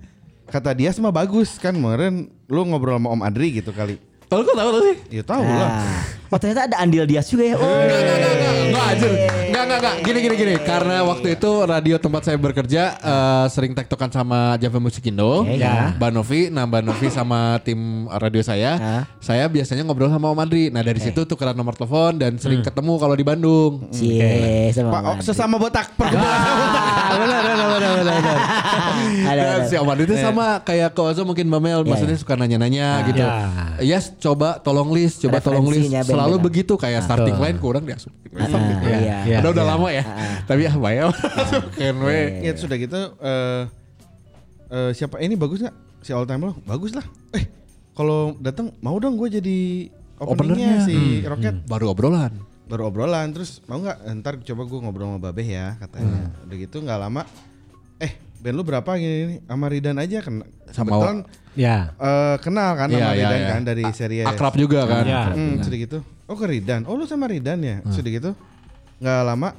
[0.48, 4.00] kata dia semua bagus kan kemarin lu ngobrol sama Om Adri gitu kali.
[4.28, 4.96] Kalau kok tahu sih?
[5.20, 5.70] Ya tahu lah.
[5.84, 6.04] Nah.
[6.28, 7.56] Oh ternyata ada andil Dias juga ya.
[7.56, 7.64] Oh.
[7.64, 9.12] Enggak, enggak, enggak, enggak, enggak, anjir.
[9.48, 9.96] Enggak, enggak, enggak.
[10.04, 10.54] Gini, gini, gini.
[10.62, 15.44] Karena waktu itu radio tempat saya bekerja eh, sering tektokan sama Java Music Indo.
[15.44, 15.94] Oke, ya.
[15.98, 18.72] Mbak Novi, nah Mbak Novi sama tim radio saya.
[18.78, 19.04] Hah?
[19.20, 20.70] Saya biasanya ngobrol sama Om Andri.
[20.72, 23.90] Nah dari situ tukeran nomor telepon dan sering ketemu kalau di Bandung.
[23.92, 25.24] Cie, sama Pak, oh, Mama.
[25.24, 26.40] sesama botak perkebunan.
[27.18, 27.68] benar, benar, benar,
[27.98, 28.38] benar, benar.
[29.28, 29.68] Ada, Dan ada.
[29.68, 31.82] si Om Andri itu sama kayak Ko Ozo mungkin Mbak Mel.
[31.84, 33.24] Maksudnya suka nanya-nanya gitu.
[33.24, 33.34] Ya.
[33.84, 35.92] Yes, coba tolong list, coba tolong list.
[35.92, 36.46] Selalu band-band.
[36.48, 38.12] begitu kayak starting line kurang diasup.
[39.28, 39.40] Iya, iya.
[39.44, 39.72] Udah udah iya.
[39.76, 40.04] lama ya.
[40.44, 41.08] Tapi ah bayar.
[41.76, 42.20] Keren we.
[42.42, 43.62] Ya sudah gitu eh
[44.68, 45.76] eh, siapa ini bagus nggak?
[46.00, 47.04] Si all time lo bagus lah.
[47.32, 47.44] Eh
[47.92, 49.58] kalau datang mau dong gue jadi
[50.18, 50.34] Openernya.
[50.34, 51.56] openingnya si Rocket.
[51.68, 52.34] Baru obrolan.
[52.68, 53.98] Baru obrolan terus mau nggak?
[54.18, 56.32] Ntar coba gue ngobrol sama Babeh ya katanya.
[56.44, 57.22] Udah gitu nggak lama.
[57.98, 59.36] Eh band lu berapa gini, gini?
[59.44, 60.46] Sama Ridan aja kan.
[60.70, 61.18] Sama- Kebetulan,
[61.58, 61.90] Ya.
[61.98, 63.50] eh, kenal kan Iya, sama iya, Ridan iya.
[63.50, 64.28] kan dari series.
[64.30, 65.04] Akrab juga kan.
[65.08, 65.22] Iya.
[65.34, 65.98] Hmm, sudah gitu.
[66.28, 66.86] Oh ke Ridan.
[66.86, 67.82] Oh lu sama Ridan ya.
[67.90, 68.32] Sudah gitu.
[68.98, 69.50] Nggak lama.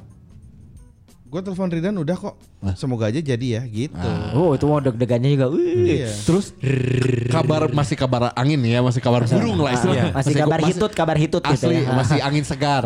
[1.29, 2.35] Gue telepon Ridan udah kok.
[2.73, 4.09] Semoga aja jadi ya gitu.
[4.33, 5.47] Oh itu mau deg-degannya juga.
[5.53, 6.01] Wih.
[6.01, 6.09] Iya.
[6.25, 6.57] Terus
[7.29, 10.09] kabar masih kabar angin ya, masih kabar burung lah istilahnya.
[10.09, 11.93] Masih kabar hitut, kabar hitut gitu Asli, ya.
[11.93, 12.81] masih angin segar.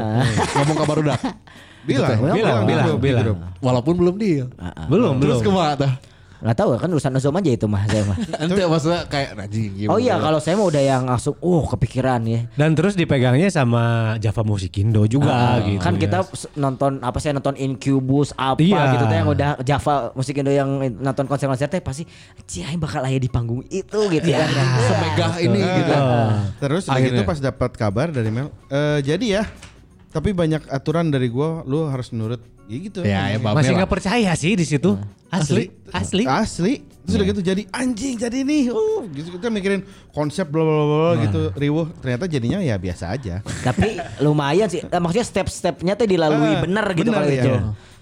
[0.60, 1.17] Ngomong kabar udah.
[1.83, 3.24] Bilang, Bilang, bilang, bilang, di grup, di bilang.
[3.24, 3.38] grup.
[3.60, 4.48] Walaupun belum deal.
[4.88, 5.48] Belum, Terus belum.
[5.48, 5.89] ke mana?
[6.43, 8.17] Nggak tahu kan urusan Ozom aja itu mah saya mah.
[8.43, 12.51] Ente maksudnya kayak anjing Oh iya kalau saya mah udah yang langsung oh kepikiran ya.
[12.53, 15.79] Dan terus dipegangnya sama Java Musikindo juga gitu.
[15.79, 16.00] kan ya.
[16.03, 16.17] kita
[16.55, 18.91] nonton apa sih nonton Incubus apa Iya.
[18.91, 20.67] gitu teh yang udah Java musik Indo yang
[21.00, 22.03] nonton konser-konser teh pasti
[22.43, 24.43] Cih bakal aya di panggung itu gitu ya.
[24.91, 25.93] semegah ini gitu.
[26.59, 27.15] Terus udah Akhirnya.
[27.15, 29.43] gitu pas dapat kabar dari Mel, eh, jadi ya.
[30.12, 32.38] Tapi banyak aturan dari gua, lu harus nurut.
[32.63, 33.00] Ya gitu.
[33.03, 34.96] Ya, ya Masih nggak percaya sih di situ.
[35.27, 36.24] Asli, asli.
[36.24, 36.74] Asli.
[37.03, 38.72] Terus udah gitu jadi anjing jadi nih.
[38.72, 41.89] Uh, gitu kita mikirin konsep bla bla bla bla gitu riuh.
[42.00, 43.43] Ternyata jadinya ya biasa aja.
[43.43, 44.80] Tapi lumayan sih.
[44.80, 47.43] Eh, Maksudnya step-stepnya tuh dilalui Ah, bener gitu bener, kalau iya.
[47.43, 47.56] itu.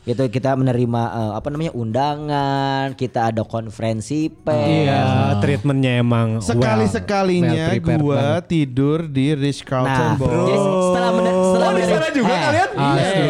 [0.03, 4.69] Gitu kita menerima eh, apa namanya undangan, kita ada konferensi pers.
[4.85, 5.01] Iya,
[5.39, 8.43] treatmentnya emang Sekali well- sekalinya well prepared gua banget.
[8.47, 10.29] tidur di Ritz Nah, Carlton bro.
[10.43, 12.69] jadi setelah mener- setelah Oh, di sana juga Eh, kalian?
[12.73, 12.89] iya.
[12.91, 13.29] Asli.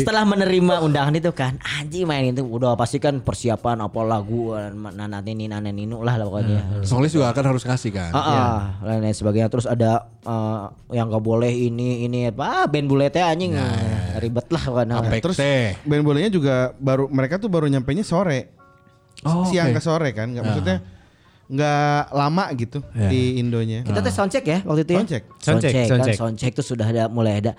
[0.00, 5.24] Setelah menerima undangan itu kan, anjing main itu udah pasti kan persiapan apa lagu nanat
[5.24, 6.84] ini nanen ini lah pokoknya.
[6.84, 8.10] Songlis juga akan harus ngasih kan.
[8.12, 12.86] Ah, ah, lain lain sebagainya terus ada eh, yang gak boleh ini ini apa band
[12.86, 13.56] bule teh anjing
[14.20, 14.86] ribet lah kan.
[15.20, 15.38] Terus
[15.82, 18.52] band bolanya juga baru mereka tuh baru nyampainya sore.
[19.24, 19.78] Oh, Siang oke.
[19.78, 20.76] ke sore kan, nggak maksudnya
[21.44, 22.80] nggak lama gitu
[23.10, 23.84] di Indonya.
[23.84, 24.98] Kita teh soundcheck ya waktu itu ya.
[25.00, 25.24] Soundcheck.
[25.40, 26.16] Soundcheck, Soundcheck, kan soundcheck.
[26.16, 27.52] soundcheck tuh sudah ada mulai ada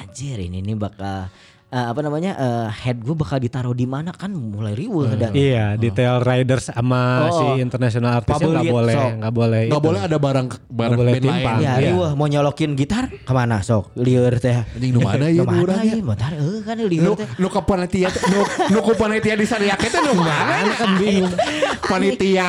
[0.00, 1.28] anjir ini nih bakal
[1.68, 5.74] eh, apa namanya eh, head gue bakal ditaruh di mana kan mulai riuh dan Iya,
[5.74, 6.74] detail riders Oh.
[6.76, 9.62] sama si international artisnya nggak boleh, nggak boleh.
[9.66, 11.44] Nggak boleh ada barang barang boleh band lain.
[11.44, 11.72] Ya, Iya.
[11.84, 14.62] riuh mau nyolokin gitar ke mana sok liur teh.
[14.68, 15.92] Anjing nu mana ieu nu Ke mana urang ya?
[15.92, 16.02] ya?
[16.02, 17.28] Bentar, eh kan liur teh.
[17.36, 21.34] nu ke panitia teh nu nu ku panitia di Sariak teh nu mana kan bingung.
[21.82, 22.46] Panitia.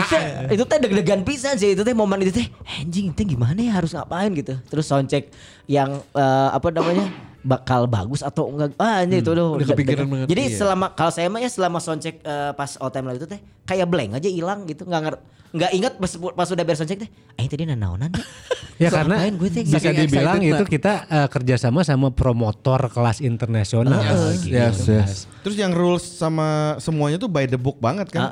[0.47, 3.91] itu teh deg-degan pisan sih itu teh momen itu teh anjing itu gimana ya harus
[3.91, 5.29] ngapain gitu terus soundcheck
[5.65, 7.05] yang eh, apa namanya
[7.47, 10.57] bakal bagus atau enggak ah anjing itu udah udah kepikiran banget, jadi iya.
[10.59, 13.87] selama kalau saya mah ya selama soundcheck eh, pas all time live itu teh kayak
[13.87, 15.15] blank aja hilang gitu nggak nger
[15.47, 18.21] nggak ingat pas, pas udah beres soundcheck teh eh tadi nanaonan ya
[18.77, 20.69] Ya So, karena ngapain gue teh bisa Saking dibilang itu nah.
[20.69, 24.05] kita eh, kerjasama sama promotor kelas internasional.
[24.05, 24.53] Yes, gitu.
[24.53, 25.11] yes, yes.
[25.41, 28.29] Terus yang rules sama semuanya tuh by the book banget kan.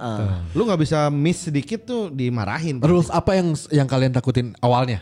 [0.53, 2.77] Lu nggak bisa miss sedikit tuh dimarahin.
[2.77, 5.01] Rules apa yang yang kalian takutin awalnya?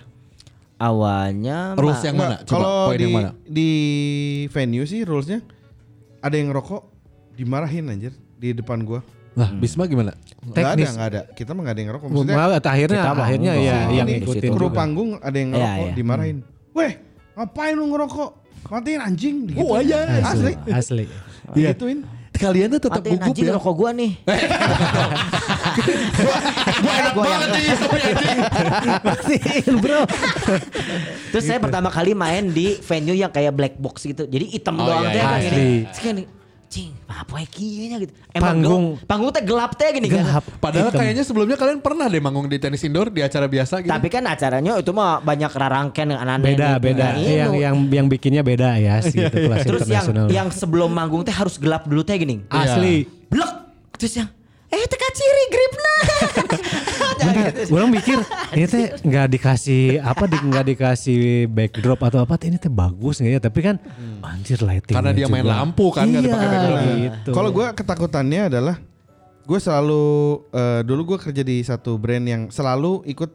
[0.77, 2.35] Awalnya Rules yang mana?
[2.43, 3.29] Kalau poin di yang mana?
[3.43, 3.69] di
[4.49, 5.39] venue sih rulesnya
[6.19, 6.87] ada yang rokok
[7.33, 9.01] dimarahin anjir di depan gua.
[9.33, 10.13] Lah, Bisma gimana?
[10.45, 10.89] Nggak ada, Teknis.
[10.93, 11.21] nggak ada.
[11.33, 12.07] Kita mah nggak ada yang ngerokok.
[12.07, 13.65] Maksudnya Malah akhirnya Kita akhirnya ngerokok.
[13.65, 14.77] ya yang ini ikutin kru juga.
[14.77, 15.93] panggung ada yang Iya, ngerokok iya.
[15.97, 16.37] dimarahin.
[16.73, 16.91] Weh,
[17.33, 18.29] ngapain lu ngerokok?
[18.63, 19.57] Matiin anjing gitu.
[19.59, 19.99] Oh, iya.
[20.21, 20.53] Asli.
[20.69, 21.05] Asli.
[21.57, 21.73] Iya.
[21.73, 21.99] Gituin.
[22.33, 23.53] Kalian tuh tetap gugup anjing ya.
[23.55, 24.11] rokok gua nih.
[26.75, 28.37] Gua enak Gua banget yang- nih.
[29.03, 30.01] Matiin bro.
[31.31, 34.25] Terus saya pertama kali main di venue yang kayak black box gitu.
[34.25, 35.23] Jadi hitam Oh, doang iya, teh iya.
[35.23, 35.47] kan Asli.
[35.47, 35.69] gini.
[35.87, 36.01] Terus
[36.73, 38.13] kan cing, apa ya kiyeunya gitu.
[38.33, 40.25] Panggung- gelap- panggung teh gelap teh gini kan.
[40.25, 40.43] Gelap.
[40.57, 40.99] Padahal Hitam.
[40.99, 43.93] kayaknya sebelumnya kalian pernah deh manggung di tenis indoor di acara biasa gitu.
[43.93, 47.07] Tapi kan acaranya itu mah banyak rarangken yang aneh Beda beda.
[47.15, 50.25] Yang yang yang bikinnya beda ya sih gitu kelas Terus yang internasional.
[50.27, 52.41] yang sebelum manggung teh harus gelap dulu teh gini.
[52.49, 53.05] Asli.
[53.29, 53.53] Blok.
[53.93, 54.29] Terus yang
[54.67, 55.93] eh teka ciri gripna.
[57.23, 58.17] Bener, orang mikir
[58.51, 63.31] ini teh nggak dikasih apa di nggak dikasih backdrop atau apa ini teh bagus nggak
[63.31, 63.75] ya tapi kan
[64.21, 66.79] anjir lighting Karena dia main lampu kan, nggak iya, dipakai backdrop.
[66.99, 67.31] gitu.
[67.31, 68.75] Kalau gua ketakutannya adalah
[69.43, 70.03] gue selalu
[70.49, 73.27] eh, dulu gue kerja di satu brand yang selalu ikut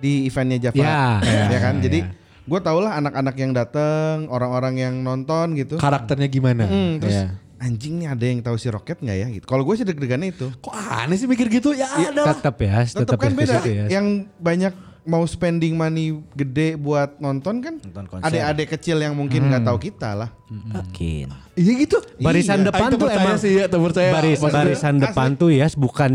[0.00, 1.76] di eventnya Java, Ya, ya, ya kan.
[1.76, 2.08] ya, Jadi ya.
[2.42, 5.76] gue tau lah anak-anak yang datang, orang-orang yang nonton gitu.
[5.76, 6.64] Karakternya gimana?
[6.64, 7.26] Hmm, terus Ya.
[7.62, 9.46] Anjing nih ada yang tahu si Rocket nggak ya gitu.
[9.46, 10.50] Kalau gue sih deg-degannya itu.
[10.58, 11.70] Kok aneh sih mikir gitu?
[11.72, 12.34] Ya ada.
[12.34, 13.46] Tetap ya, Tetap tetap kan ya, beda.
[13.46, 13.84] ke situ ya.
[13.88, 14.72] Yang banyak
[15.02, 20.14] mau spending money gede buat nonton kan Nonton adik-adik kecil yang mungkin nggak tahu kita
[20.16, 20.30] lah.
[20.46, 21.26] Mungkin.
[21.54, 21.98] Iya gitu.
[22.18, 22.66] Barisan Iya.
[22.70, 24.10] depan Ah, tuh emang sih ya, percaya.
[24.12, 25.02] baris, Maksudnya- barisan asli.
[25.02, 26.10] depan tuh ya bukan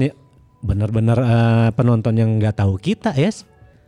[0.57, 3.31] benar-benar eh, penonton yang nggak tahu kita ya.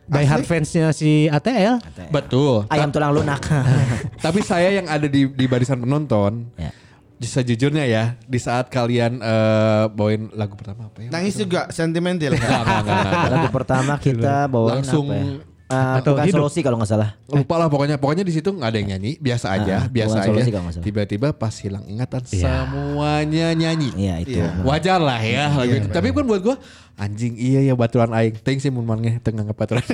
[0.09, 1.77] Die hard fansnya si ATL.
[2.09, 2.65] Betul.
[2.67, 3.45] Ayam tulang lunak.
[4.25, 6.73] Tapi saya yang ada di di barisan penonton, Ya.
[7.21, 11.09] Sejujurnya ya, di saat kalian eh, bawain lagu pertama apa ya?
[11.09, 12.31] Nangis juga sentimental.
[12.31, 13.23] Enggak, enggak, enggak, enggak.
[13.29, 15.25] Lagu pertama kita bawain Langsung apa ya?
[15.69, 16.37] Eh, Atau bukan hidup.
[16.41, 17.09] solusi kalau nggak salah.
[17.29, 20.49] Lupa lah pokoknya pokoknya di situ nggak ada yang nyanyi biasa aja Ah, biasa solusi
[20.49, 22.41] kalau nggak aja tiba-tiba pas hilang ingatan Iya.
[22.65, 24.41] semuanya nyanyi Iya itu.
[24.41, 24.65] Iya.
[24.65, 25.87] wajar lah ya lagu itu.
[25.93, 26.55] tapi kan buat gua
[26.97, 29.85] anjing iya ya baturan aing ting sih mun mangnya tengah baturan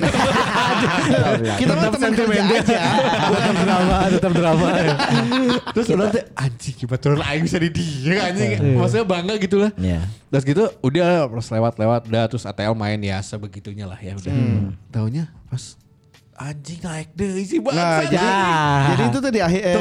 [1.60, 2.80] Kita mah teman kerja aja.
[3.26, 4.68] tetap drama, tetap drama.
[5.70, 10.00] terus udah teh anjing baturan aing bisa di dia anjing maksudnya bangga gitu lah Iya.
[10.28, 14.32] terus gitu udah terus lewat-lewat udah terus ATL main ya sebegitunya lah ya udah
[14.88, 15.76] taunya pas
[16.36, 18.28] anjing naik deh sih Nah, bangsa jadi,
[18.86, 19.76] jadi itu tuh di akhir eh,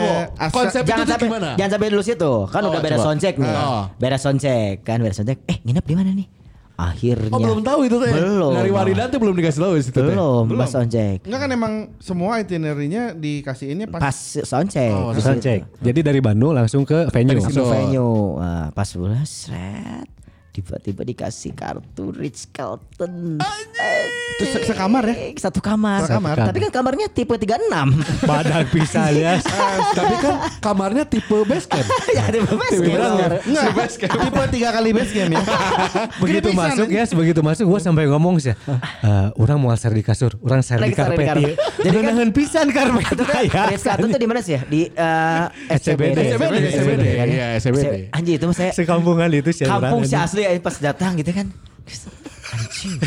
[0.49, 1.49] konsep itu Jangan tuh sampai gimana?
[1.53, 2.33] jangan sampai dulu situ.
[2.47, 3.51] Kan Oh, udah beres soundcheck nih.
[3.51, 3.83] Oh.
[3.97, 5.39] Beres soundcheck kan, beres soundcheck.
[5.45, 6.27] Eh, nginep di mana nih?
[6.75, 7.31] Akhirnya.
[7.31, 8.11] Oh belum tahu itu teh.
[8.11, 8.51] Belum.
[8.51, 10.11] Dari Waridan tuh belum dikasih tahu di situ teh.
[10.11, 10.59] Belum, Belum.
[10.59, 11.23] pas soundcheck.
[11.23, 14.91] Enggak kan emang semua itinerary-nya dikasih ini pas, Pas soundcheck.
[14.91, 15.15] Oh.
[15.15, 15.63] Soundcheck.
[15.79, 17.39] Jadi dari Bandung langsung ke venue.
[17.39, 17.71] Langsung Betul.
[17.71, 18.43] venue.
[18.43, 20.07] Nah, pas bulan seret.
[20.55, 23.43] Tiba-tiba dikasih kartu Rich Carlton.
[24.35, 25.35] Terus se- sekamar ya?
[25.35, 26.07] Satu kamar.
[26.07, 26.35] Satu kamar.
[26.47, 27.67] Tapi kan kamarnya tipe 36.
[28.23, 29.35] Badak bisa ya.
[29.99, 31.83] Tapi kan kamarnya tipe base camp.
[32.15, 32.95] ya, tipe best Tipe gitu.
[32.95, 33.35] berapa?
[33.43, 33.67] Enggak,
[33.99, 35.43] tipe tiga kali base game ya.
[36.23, 38.55] begitu masuk ya, begitu masuk gua sampai ngomong sih.
[38.55, 41.27] Eh, orang mau share di kasur, orang share di karpet.
[41.27, 41.55] karpet.
[41.83, 43.63] Jadi kan- kan pisan karpet Itu tuh ya.
[43.67, 44.61] Rich Carlton tuh di mana sih ya?
[44.63, 46.17] Di eh, SCBD.
[46.31, 47.03] SCBD, SCBD.
[47.13, 47.35] kan ya?
[47.35, 47.95] Iya, SCBD.
[48.15, 49.67] Anjir itu saya Sekampungan itu sih.
[49.67, 51.47] kampung si asli eh, pas datang gitu kan.
[52.45, 52.97] Anjing.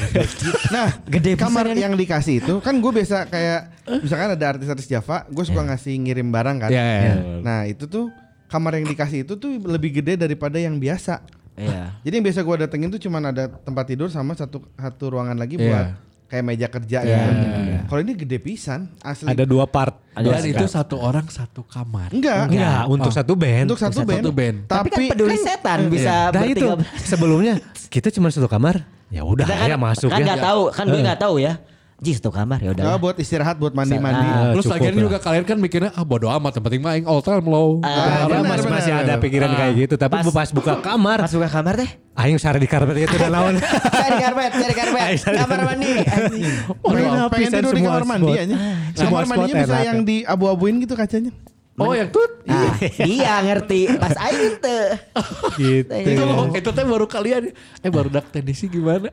[0.71, 1.81] Nah, Gede kamar ini.
[1.81, 3.61] yang dikasih itu kan gue biasa kayak
[4.03, 6.71] misalkan ada artis-artis Java, gue suka ngasih ngirim barang kan.
[6.71, 7.15] Iya, iya.
[7.41, 8.11] Nah, itu tuh
[8.47, 11.23] kamar yang dikasih itu tuh lebih gede daripada yang biasa.
[11.55, 11.97] Iya.
[12.03, 15.59] Jadi yang biasa gue datengin tuh cuman ada tempat tidur sama satu satu ruangan lagi
[15.59, 15.65] Iya.
[15.67, 15.87] buat
[16.29, 17.19] kayak meja kerja Iya.
[17.25, 17.45] gitu.
[17.89, 19.27] Kalau ini gede pisan, asli.
[19.27, 19.97] Ada dua part.
[20.13, 22.13] Dan itu satu orang satu kamar.
[22.13, 22.53] Enggak.
[22.53, 23.65] Enggak, untuk satu band.
[23.65, 24.21] Untuk satu, band.
[24.21, 24.57] satu band.
[24.69, 27.01] Tapi, kan peduli setan bisa Nah itu bertiga.
[27.01, 27.53] sebelumnya
[27.89, 28.85] kita cuma satu kamar.
[29.09, 30.25] Ya udah kan, ya masuk kan ya.
[30.29, 31.57] nggak tahu, kan gue nggak tahu ya.
[31.99, 32.85] Ji satu kamar ya udah.
[32.87, 34.23] Enggak buat istirahat, buat mandi-mandi.
[34.23, 35.03] Ah, Terus cukup lagian lah.
[35.03, 37.83] juga kalian kan mikirnya ah bodo amat yang penting mah aing all time low.
[37.83, 41.51] Ah, benar, masih, masih ada pikiran kayak gitu, tapi Pas- pas, buka kamar, Pas buka
[41.51, 41.91] kamar teh.
[42.15, 43.59] aing share di karpet itu dan lawan.
[43.59, 45.07] Cari karpet, cari karpet.
[45.11, 45.91] Ayo, Kamar mandi.
[45.99, 46.55] Anjing.
[46.79, 48.55] Pengen, Udah tidur di kamar mandi aja.
[48.95, 49.83] Kamar mandinya bisa enak.
[49.85, 51.35] yang di abu-abuin gitu kacanya.
[51.79, 52.31] Oh yang tut.
[52.47, 53.91] Ah, dia ngerti.
[53.99, 54.87] Pas aing teh.
[55.59, 55.91] gitu.
[55.91, 57.51] Itu loh, itu teh baru kalian.
[57.83, 59.11] Eh baru dak tenisi gimana?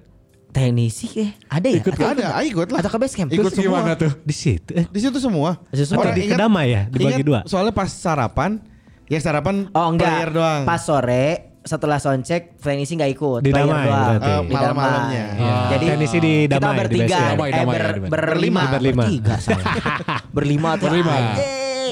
[0.56, 1.84] Teknisi eh ada ya?
[1.84, 2.80] Ikut Ada, ah, ikut lah.
[2.80, 3.28] Atau ke base camp?
[3.28, 3.91] Ikut Terus semua.
[3.94, 4.12] tuh?
[4.24, 4.72] Di situ.
[4.72, 5.60] Eh, Di situ semua.
[5.68, 6.08] Di situ semua.
[6.08, 7.39] Oh, di kedamai ya, dibagi ingat, dua.
[7.44, 8.63] Soalnya pas sarapan,
[9.06, 10.08] ya sarapan Oh enggak.
[10.08, 10.63] player doang.
[10.63, 11.26] Pas sore
[11.60, 13.39] setelah soundcheck Frenisi nggak ikut.
[13.41, 13.84] Di Damai.
[13.84, 15.26] Eh, Di malam-malamnya.
[15.28, 15.44] Damai.
[15.44, 15.56] Iya.
[15.76, 17.20] Jadi Teknisi di kita Damai, di bertiga.
[17.20, 18.10] Damai, eh, ber- Damai.
[18.10, 19.04] berlima, Berlima.
[19.04, 19.36] bertiga
[20.32, 20.88] berlima tuh.
[20.88, 21.15] Berlima.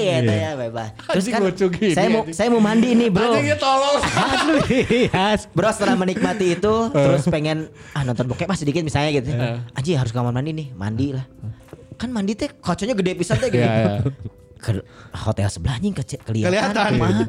[0.06, 0.88] Anjing, ya, ya, bebas.
[0.94, 3.32] Terus Anjing kan lucu gini, saya mau saya mau mandi nih bro.
[3.32, 3.96] Anjingnya tolol.
[4.28, 5.24] Aduh, iya.
[5.56, 9.32] Bro setelah menikmati itu terus pengen ah nonton bokep mas sedikit misalnya gitu.
[9.74, 11.24] Anjing harus ke kamar mandi nih, mandi lah.
[11.96, 13.64] Kan mandi teh kocoknya gede pisan teh gitu.
[14.66, 14.82] Iya, iya.
[15.10, 16.50] Ke hotel sebelah anjing kece- kelihatan.
[16.50, 16.90] Kelihatan.
[16.90, 17.22] kumaha.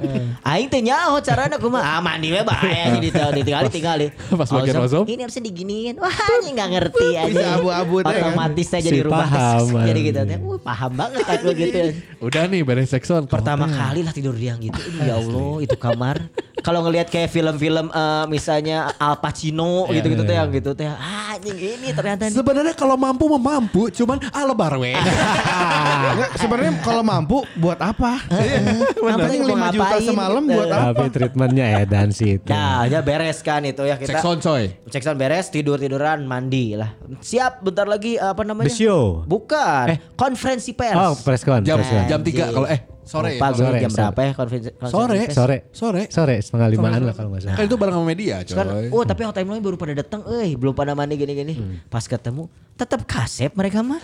[0.45, 1.83] Aing teh nyaho carana kumaha.
[1.85, 4.11] Ah mandi we bahaya sih ditinggal ditinggal tinggal deh.
[4.39, 5.03] Pas bagian Ozon, ozon.
[5.05, 5.95] Ini harusnya diginiin.
[5.97, 7.35] Wah anjing enggak ngerti anjing.
[7.35, 8.23] Bisa abu-abu teh kan.
[8.25, 10.37] Otomatis saya jadi Si rubah paham, jadi gitu teh.
[10.39, 11.79] Wah paham banget aku gitu.
[12.25, 13.23] Udah nih beres sekson.
[13.25, 14.79] Pertama kali lah tidur yang gitu.
[14.99, 16.17] Ya Allah itu kamar.
[16.55, 20.87] Kalau ngelihat kayak film-film eh, misalnya Al Pacino gitu-gitu teh yang gitu teh.
[20.87, 22.25] Ah anjing ini ternyata.
[22.27, 24.95] Sebenarnya kalau mampu mah mampu, cuman alebar we.
[24.95, 28.21] Enggak, sebenarnya kalau mampu buat apa?
[28.21, 30.53] Apa sih Yang mau 5 juta semalam gitu.
[30.53, 30.89] buat apa?
[30.95, 32.47] Tapi treatmentnya edan sih itu.
[32.47, 34.17] Nah, ya beres kan itu ya kita.
[34.17, 34.63] Sekson coy.
[34.85, 36.93] Cek sound beres, tidur tiduran, mandi lah.
[37.17, 38.67] Siap, bentar lagi apa namanya?
[38.67, 39.23] The show.
[39.25, 39.97] Bukan, Eh.
[40.13, 40.93] konferensi pers.
[40.93, 41.61] Oh, press con.
[41.61, 42.03] Jam press con.
[42.05, 42.53] jam 3 Anjing.
[42.53, 43.53] kalau eh sore Lupa ya.
[43.55, 44.01] Sore, jam sore.
[44.01, 45.17] berapa ya konferensi, konferensi Sore.
[45.19, 45.35] pers.
[45.35, 45.57] Sore.
[45.71, 46.01] Sore.
[46.09, 47.57] Sore setengah limaan lah kalau nggak salah.
[47.57, 48.55] Kan itu bareng sama media coy.
[48.55, 51.53] Kan, oh tapi hotel lain baru pada datang, eh belum pada mandi gini-gini.
[51.53, 51.75] Hmm.
[51.85, 54.03] Pas ketemu, tetap kasep mereka mah.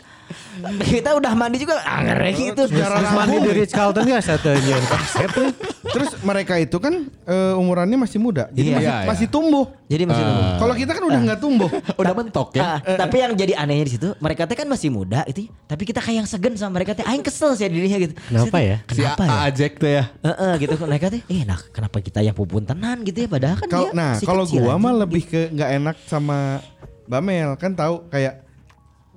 [0.80, 2.64] kita udah mandi juga ah, ngeri gitu.
[2.64, 4.48] Terus mandi di Ritz Carlton gak satu
[4.88, 5.52] konsep tuh.
[5.92, 8.56] Terus mereka itu kan eh, umurannya masih muda, Iya.
[8.56, 9.10] jadi masih, Iya, iya.
[9.12, 9.66] masih tumbuh.
[9.92, 10.44] Jadi masih nunggu.
[10.56, 11.70] Kalau kita kan udah nggak tumbuh.
[12.02, 12.64] Udah mentok ya.
[12.64, 16.00] Ah, tapi yang jadi anehnya di situ, mereka teh kan masih muda itu, tapi kita
[16.00, 17.04] kayak yang segen sama mereka teh.
[17.04, 18.16] Aing kesel sih dirinya gitu.
[18.16, 18.78] Kenapa ya?
[18.88, 19.36] Si Kenapa ya?
[19.52, 20.04] Ajek tuh ya.
[20.24, 21.22] Heeh, gitu mereka teh.
[21.28, 24.48] Eh, nah kenapa kita yang pupuntenan gitu ya padahal kan Kalau dia nah si kalau
[24.48, 24.80] gua aja.
[24.80, 26.64] mah lebih ke nggak enak sama
[27.12, 28.48] Mbak Mel kan tahu kayak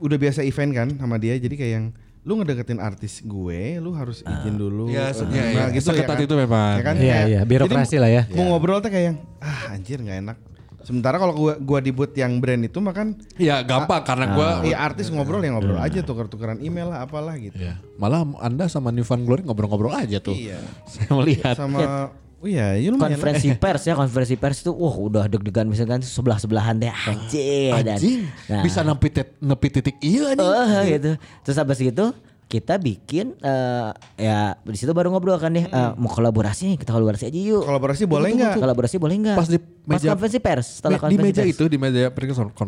[0.05, 1.87] udah biasa event kan sama dia jadi kayak yang
[2.25, 5.75] lu ngedeketin artis gue lu harus izin dulu Iya, iya, nah, iya.
[5.77, 6.25] gitu Seketat kan.
[6.25, 6.73] itu memang.
[6.77, 6.95] Ya kan?
[6.97, 8.23] Iya, iya, birokrasi jadi lah ya.
[8.33, 10.37] mau ngobrol tuh kayak yang ah anjir nggak enak
[10.81, 14.61] sementara kalau gua gua di booth yang brand itu mah kan Ya gampang karena gua
[14.61, 17.57] Iya artis ngobrol ya ngobrol aja tuker-tukeran email lah apalah gitu.
[17.57, 20.33] Ya, malah Anda sama Found Glory ngobrol-ngobrol aja tuh.
[20.37, 20.61] Iya.
[20.85, 21.57] Saya melihat.
[21.57, 22.13] Sama
[22.45, 23.15] iya, iya lumayan.
[23.15, 27.97] konferensi pers ya konferensi pers itu wah udah deg-degan misalkan sebelah sebelahan deh anjing dan-
[27.97, 28.61] Anjing, Nah.
[28.61, 30.47] bisa nepi, tit- nepi titik iya anjing.
[30.47, 31.11] Eh, gitu.
[31.41, 32.07] Terus habis itu
[32.45, 36.93] kita bikin eh, ya di situ baru ngobrol kan deh eh, mau kolaborasi nih kita
[36.93, 37.63] kolaborasi aja yuk.
[37.63, 38.55] Kolaborasi boleh nggak?
[38.57, 39.37] Kolaborasi boleh nggak?
[39.37, 41.51] Pas di meja- konferensi pers setelah di konferensi meja pers.
[41.51, 42.01] itu di meja.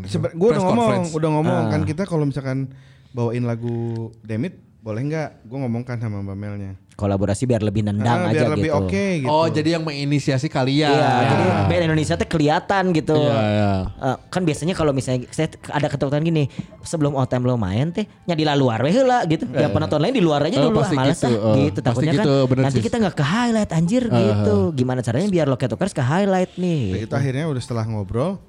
[0.08, 1.10] Sebe- gue udah ngomong, conference.
[1.12, 1.70] udah ngomong Ah.
[1.70, 2.72] kan kita kalau misalkan
[3.10, 3.76] bawain lagu
[4.20, 5.28] Demit boleh nggak?
[5.50, 6.72] Gue ngomong kan sama Mbak Melnya.
[6.94, 8.80] Kolaborasi biar lebih nendang Ah, aja biar lebih gitu.
[8.86, 9.28] oke gitu.
[9.28, 10.94] Oh, jadi yang menginisiasi kalian.
[10.94, 13.18] Iya, jadi band Indonesia tuh kelihatan gitu.
[13.18, 13.72] Iya, iya.
[14.00, 16.46] Eh, kan biasanya kalau misalnya saya ada ketakutan gini,
[16.80, 19.44] sebelum all time lo main teh nya di luar we heula gitu.
[19.50, 21.56] Yang penonton lain di luar aja Eh, dulu ah, pasti males gitu, ah, eh.
[21.68, 21.78] gitu.
[21.82, 22.84] Takutnya gitu, kan bener nanti sih.
[22.86, 24.56] kita nggak ke highlight anjir gitu.
[24.72, 26.82] Gimana caranya biar Loket Tokers ke highlight nih?
[26.96, 28.40] Udah gitu akhirnya udah setelah ngobrol,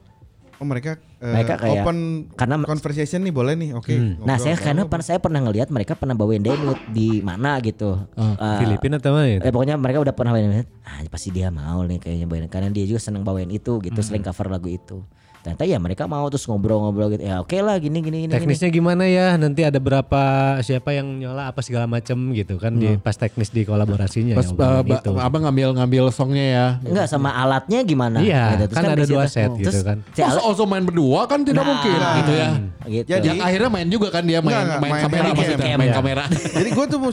[0.58, 1.98] oh mereka, eh, Mereka kayak- open
[2.34, 3.94] karena- conversation nih boleh nih, oke.
[3.94, 4.38] Nah ngobrol.
[4.40, 7.98] saya karena pernah saya pernah ngelihat mereka pernah bawain Demut di mana gitu.
[8.14, 9.38] Eh, Filipina atau mana ya?
[9.40, 12.84] Eh, pokoknya mereka udah pernah bawain ah pasti dia mau nih kayaknya bawain karena dia
[12.84, 15.04] juga seneng bawain itu gitu sering cover lagu itu
[15.48, 18.34] ternyata ya mereka mau terus ngobrol-ngobrol gitu ya oke lah gini gini gini, gini.
[18.36, 19.40] Teknisnya gimana ya?
[19.40, 20.20] Nanti ada berapa
[20.60, 24.52] siapa yang nyola apa segala macem gitu kan di pas teknis di kolaborasinya Pas ya,
[24.52, 25.12] eh, obrolan ba- itu.
[25.16, 26.66] abang ngambil ngambil songnya ya.
[26.84, 29.98] Enggak sama alatnya gimana Iya, Terus kan ada di situ- dua set terus gitu kan.
[30.12, 32.50] si alat- Masa also main berdua kan tidak Nah, mungkin gitu ya.
[32.86, 33.08] gitu.
[33.08, 36.24] Jadi- Yang akhirnya main juga kan dia main Enggak, main, main kamera maksudnya, main kamera.
[36.60, 37.12] Jadi gue tuh mau,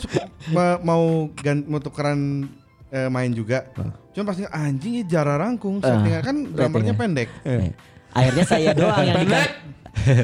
[0.51, 1.03] ma- mau
[1.79, 2.51] tukeran
[2.91, 3.71] eh, main juga.
[4.11, 5.79] Cuma pasti anjing ini jarang rangkung.
[5.79, 7.29] Settingnya kan drummernya pendek.
[8.15, 9.53] Akhirnya saya doang yang dika-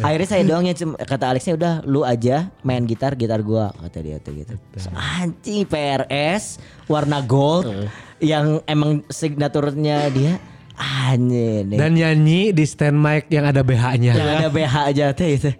[0.02, 4.16] Akhirnya saya doang yang kata Alexnya udah lu aja main gitar gitar gua kata dia
[4.18, 4.54] tuh gitu.
[4.70, 7.70] Terus, Anjing PRS warna gold
[8.18, 10.36] yang emang signaturnya dia
[10.76, 11.78] anjing nih.
[11.78, 14.12] Dan nyanyi di stand mic yang ada BH-nya.
[14.12, 15.50] yang ada BH aja teh itu.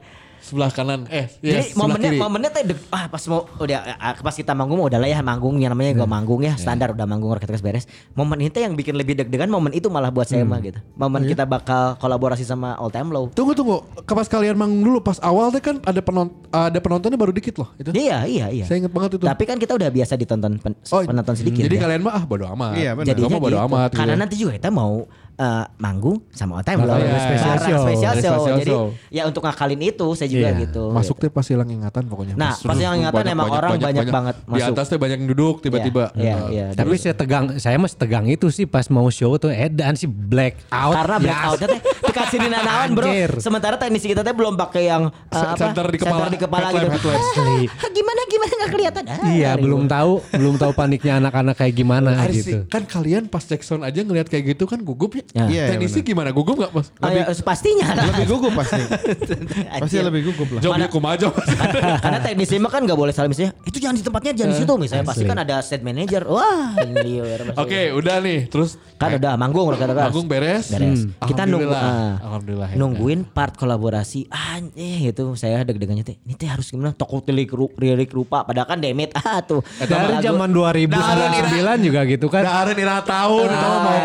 [0.51, 2.19] Sebelah kanan eh Jadi yes, sebelah momennya kiri.
[2.19, 5.95] momennya teh ah pas mau udah ah, pas kita manggung udah lah ya manggungnya namanya
[5.95, 7.87] gua manggung ya standar udah manggung rakyat beres.
[8.19, 10.83] Momen itu yang bikin lebih deg-degan momen itu malah buat saya mah gitu.
[10.99, 13.31] Momen kita bakal kolaborasi sama All Time Low.
[13.31, 17.15] Tunggu tunggu, ke pas kalian manggung dulu pas awal teh kan ada penonton ada penontonnya
[17.15, 17.95] baru dikit loh itu.
[17.95, 18.65] Iya iya iya.
[18.67, 19.25] Saya inget banget itu.
[19.31, 21.63] Tapi kan kita udah biasa ditonton pen- Oh, penonton sedikit.
[21.63, 21.83] Jadi ya.
[21.87, 22.75] kalian mah ah bodo amat.
[22.75, 23.15] Iya, benar.
[23.15, 23.67] Mah bodo gitu.
[23.71, 23.91] amat.
[23.95, 24.23] Karena gitu.
[24.27, 26.95] nanti juga kita mau eh, manggung sama Time Low.
[26.95, 27.83] Iya, special Bareng show.
[27.83, 28.43] Special Ada show.
[28.57, 28.85] Jadi show.
[29.09, 30.61] ya untuk ngakalin itu saya juga Iya.
[30.62, 30.85] gitu.
[30.90, 32.35] Masuk teh pas hilang ingatan pokoknya.
[32.35, 34.73] Nah, pas hilang ingatan emang orang banyak banget Di masuk.
[34.73, 36.11] atas teh banyak yang duduk tiba-tiba.
[36.12, 36.66] Iya, Eh, iya.
[36.73, 40.59] Tapi saya tegang, saya mas tegang itu sih pas mau show tuh edan sih black
[40.69, 40.95] out.
[40.95, 43.07] Karena blackoutnya teh dikasih di nanawan bro.
[43.07, 43.31] Anjir.
[43.38, 45.57] Sementara teknisi kita teh belum pakai yang Se- apa?
[45.57, 46.16] center di kepala.
[46.16, 47.09] Center di kepala Headlamp, gitu.
[47.09, 47.71] headlamp.
[47.90, 49.03] Gimana gimana nggak kelihatan?
[49.07, 52.47] Ah, Iya, belum tahu, belum tahu paniknya anak-anak kayak gimana Aris gitu.
[52.47, 55.23] sih, kan kalian pas Jackson aja ngelihat kayak gitu kan gugup ya.
[55.31, 55.47] Ya.
[55.47, 56.90] Iya, Teknisi gimana gugup nggak mas?
[56.99, 57.87] Ah, ya, pastinya.
[57.95, 58.83] Lebih gugup pasti.
[59.83, 60.61] pasti lebih gugup lah.
[60.61, 61.49] Jom ya kumaha Mas.
[62.05, 64.73] Karena teknisi mah kan nggak boleh salah misalnya itu jangan di tempatnya jangan di situ
[64.75, 66.75] misalnya pasti kan ada set manager wah.
[67.57, 68.51] Oke, udah nih.
[68.51, 70.66] Terus kan udah manggung kata Manggung beres.
[70.69, 71.14] beres Hmm.
[71.23, 71.83] kita nunggu Alhamdulillah.
[72.12, 72.77] ah, Alhamdulillah, ya.
[72.77, 77.73] nungguin part kolaborasi anjing itu saya deg-degannya teh ini teh harus gimana toko tilik ru-
[77.77, 80.90] lirik rupa padahal kan demit ah tuh Dari zaman 2009
[81.81, 82.43] juga gitu kan.
[82.43, 83.99] Dahareun ira tahun mau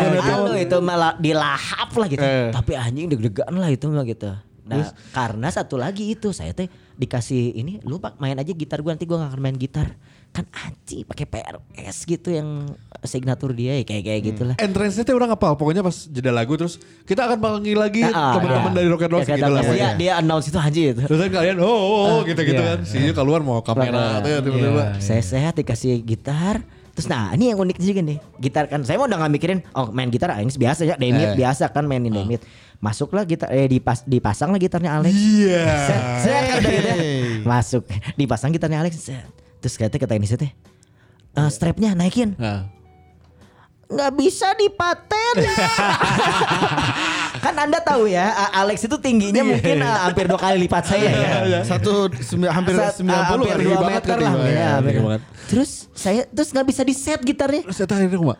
[0.46, 2.22] Ah, itu malah dilahap lah gitu.
[2.22, 2.50] Eh.
[2.50, 4.34] Tapi anjing deg-degan lah itu mah gitu.
[4.66, 6.66] Nah, karena satu lagi itu saya teh
[6.98, 9.94] dikasih ini lu pak main aja gitar gua nanti gua gak akan main gitar.
[10.34, 12.66] Kan anjing pakai PRS gitu yang
[13.06, 14.54] signatur dia ya kayak kayak gitulah.
[14.58, 15.54] Entrance-nya teh orang ngapal.
[15.54, 18.76] Pokoknya pas jeda lagu terus kita akan panggil lagi Ah, teman-teman iya.
[18.76, 19.62] dari Rock and Roll Ya, kata gitu lah.
[19.70, 21.02] dia, dia announce itu anjing itu.
[21.06, 22.68] Terus kan kalian oh, oh, oh, gitu-gitu Iya.
[22.74, 22.78] kan.
[22.82, 24.98] Si keluar mau kamera tuh tiba-tiba.
[24.98, 26.66] Saya sehat dikasih gitar.
[26.96, 28.18] Terus nah ini yang unik juga nih.
[28.40, 30.98] Gitar kan saya mau udah gak mikirin oh main gitar Aing biasa ya Eh.
[30.98, 32.40] demit biasa kan mainin demit.
[32.80, 35.12] Masuklah gitar eh dipas, dipasang lah gitarnya Alex.
[35.12, 35.64] Iya.
[35.84, 36.96] Set, set, udah gitu ya.
[36.96, 37.20] Hey.
[37.44, 37.84] Masuk.
[38.16, 38.96] Dipasang gitarnya Alex.
[38.96, 39.28] Set.
[39.60, 40.50] Terus kata kata ini teh.
[41.36, 42.32] "Eh, strapnya naikin.
[42.36, 42.68] Nah,
[43.86, 45.34] nggak bisa dipaten.
[47.44, 51.60] kan anda tahu ya, Alex itu tingginya mungkin uh, hampir dua kali lipat saya ya.
[51.62, 54.32] Satu sembi- hampir Saat, uh, 90 hampir dua meter kan lah.
[54.50, 54.98] Ya, hampir.
[54.98, 55.22] banget.
[55.46, 57.62] Terus saya terus nggak bisa di set gitarnya.
[57.62, 58.38] Terus saya akhirnya kumaha?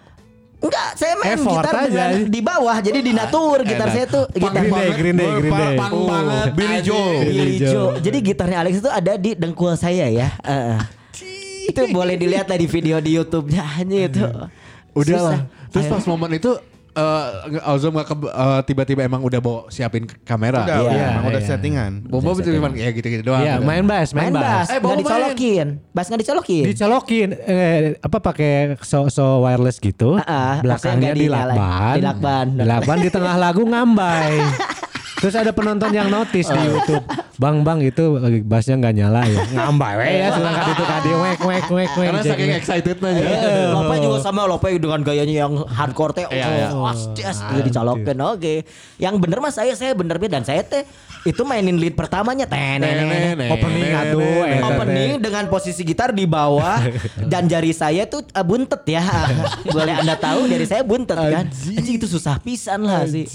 [0.57, 1.85] Enggak, saya main Effort gitar aja.
[1.85, 3.95] dengan di bawah, jadi di natur gitar enak.
[3.95, 5.77] saya tuh gitar Green Day, Green Day, Green Day.
[5.77, 6.49] Pang banget.
[6.57, 7.13] Billy Joe.
[7.23, 7.91] Billy Joe.
[8.01, 10.33] Jadi gitarnya Alex itu ada di dengkul saya ya.
[10.49, 10.81] Heeh.
[11.67, 14.25] itu boleh dilihat lah di video di YouTube-nya aja itu.
[14.97, 15.39] Udah lah.
[15.69, 16.57] Terus pas momen itu
[16.97, 17.25] eh
[17.69, 20.65] Ozom gak ke- eh, tiba-tiba emang udah bawa siapin kamera.
[20.65, 21.49] Udah, Iya, udah, emang udah iya.
[21.53, 21.93] settingan.
[22.09, 23.45] Bomba cuma ya gitu-gitu doang.
[23.45, 23.69] Iya, gitu.
[23.69, 25.01] main bass, main main, bass, Eh, nggak bawa main.
[25.05, 25.67] dicolokin.
[25.93, 26.65] Bass nggak dicolokin.
[26.65, 30.17] Dicolokin eh, apa pakai so, so wireless gitu.
[30.17, 31.95] Ah, ah, belakangnya dilakban.
[32.01, 32.47] Dilakban.
[32.57, 34.41] Dilakban di tengah lagu ngambai.
[35.17, 37.05] Terus ada penonton yang notice di YouTube.
[37.37, 39.41] Bang, bang itu eh, bassnya nggak nyala ya.
[39.49, 42.09] Ngambai we ya, sedangkan itu kadi wek wek wek wek.
[42.09, 42.61] Karena saking wek.
[42.61, 43.25] excitednya aja.
[43.77, 46.69] Lope juga sama Lope dengan gayanya yang hardcore teh Iya, iya.
[46.73, 48.55] oh, jas dia dicolokin oke
[49.01, 50.85] yang bener mas saya saya bener dan saya teh
[51.27, 52.47] itu mainin lead pertamanya.
[52.47, 56.79] Tenenene Opening aduh, opening dengan posisi gitar di bawah.
[57.33, 59.03] Dan jari saya tuh uh, buntet ya.
[59.75, 61.51] Boleh anda tahu jari saya buntet kan?
[61.51, 61.99] Anjing.
[61.99, 63.27] Itu susah pisan lah sih.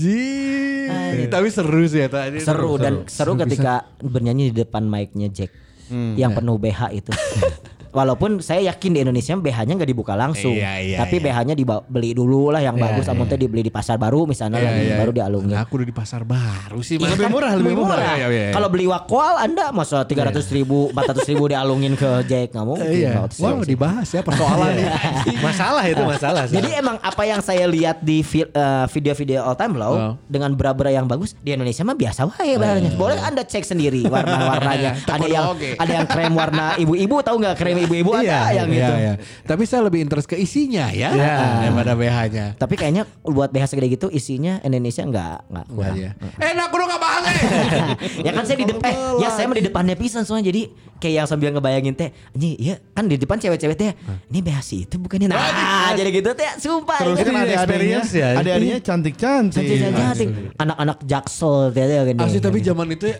[1.28, 2.40] Tapi seru sih ya tadi.
[2.40, 5.52] seru dan seru ketika bernyanyi di depan mic-nya Jack
[5.92, 7.12] yang penuh BH itu.
[7.92, 11.28] Walaupun saya yakin di Indonesia BH-nya nggak dibuka langsung, Iya, iya, tapi iya.
[11.28, 13.12] BH-nya dibeli dulu lah yang Iya, bagus, iya.
[13.12, 14.96] amun teh dibeli di pasar baru misalnya Iya, lagi iya.
[14.96, 15.56] baru dialungin.
[15.60, 16.96] Aku udah di pasar baru sih.
[16.96, 17.12] Mas.
[17.12, 18.16] Lebih murah, lebih murah.
[18.16, 18.52] Iya, iya, iya.
[18.56, 22.88] Kalau beli wakwal Anda masa 300 ribu, 400 ribu dialungin ke Jack nggak mungkin.
[22.88, 23.28] Iya.
[23.44, 24.88] Wow, dibahas ya persoalan nih.
[25.52, 26.44] masalah itu masalah.
[26.48, 31.12] Jadi emang apa yang saya lihat di eh, video-video all time low dengan bra-bra yang
[31.12, 32.96] bagus di Indonesia mah biasa wae bahannya.
[32.96, 35.04] Boleh Anda cek sendiri warna-warnanya.
[35.16, 38.94] ada yang ada yang krem warna ibu-ibu tahu nggak krem ibu-ibu ada Iya, yang gitu.
[38.94, 39.14] Iya, iya.
[39.44, 41.36] Tapi saya lebih interest ke isinya ya Iya.
[41.62, 42.46] daripada BH-nya.
[42.56, 45.96] Tapi kayaknya buat BH segede gitu isinya Indonesia nggak nggak kurang.
[45.98, 46.12] Iya.
[46.38, 47.36] Eh, nah, aku udah gak bahas eh.
[48.26, 50.62] ya kan saya di depan eh, ya saya mah di depannya pisan soalnya jadi
[50.98, 53.92] kayak yang sambil ngebayangin teh ini ya kan di depan cewek-cewek teh
[54.30, 57.26] ini BH si itu bukannya nah jadi gitu teh sumpah Terus ingat.
[57.26, 58.28] kan Ini adik-adiknya, experience ya.
[58.38, 59.58] adik-adiknya cantik-cantik.
[59.58, 60.28] Cantik-cantik.
[60.58, 62.20] anak-anak jaksel teh teh gini.
[62.22, 63.18] Asli tapi zaman itu ya,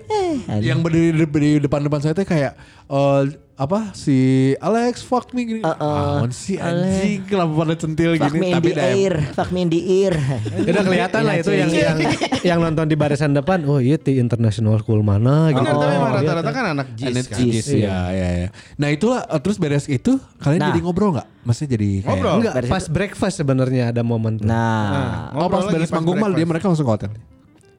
[0.48, 0.62] aduh.
[0.62, 2.54] yang berdiri di, depan-depan saya tuh kayak
[2.88, 3.22] eh,
[3.54, 4.18] apa si
[4.58, 5.62] Alex fuck me gini.
[5.62, 9.60] Apaan sih anjing kenapa pada centil Fuck gini me in tapi the ear, fuck me
[9.62, 10.14] in the ear.
[10.72, 11.98] Udah kelihatan lah itu yang yang
[12.42, 13.62] yang nonton di barisan depan.
[13.64, 15.62] Oh iya di international school mana gitu.
[15.62, 16.16] Benar, tapi Oh, iya.
[16.18, 17.38] rata-rata kan anak jis kan.
[17.38, 18.50] Jis, ya, ya, ya.
[18.76, 20.70] Nah itulah eh, terus beres itu kalian Nah.
[20.70, 21.28] jadi ngobrol nggak?
[21.42, 22.34] Maksudnya jadi kayak, Ngobrol.
[22.38, 24.46] Enggak, pas breakfast sebenarnya ada momen tuh.
[24.46, 27.12] Nah, Oh pas beres pas manggung mal dia mereka langsung ke hotel.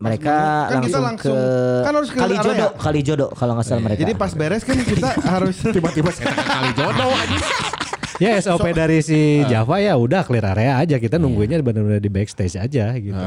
[0.02, 0.34] Mereka
[0.66, 2.34] Kan kita langsung, langsung- ke kan harus ke Kali.
[2.36, 4.00] Jodoh, Kali Jodoh kalau nggak salah mereka.
[4.00, 7.38] Jadi pas beres kan kita harus Tiba-tiba kali jodoh aja.
[8.18, 12.54] Ya SOP dari si Java ya udah clear area aja kita nungguinnya benar-benar di backstage
[12.54, 13.18] aja gitu.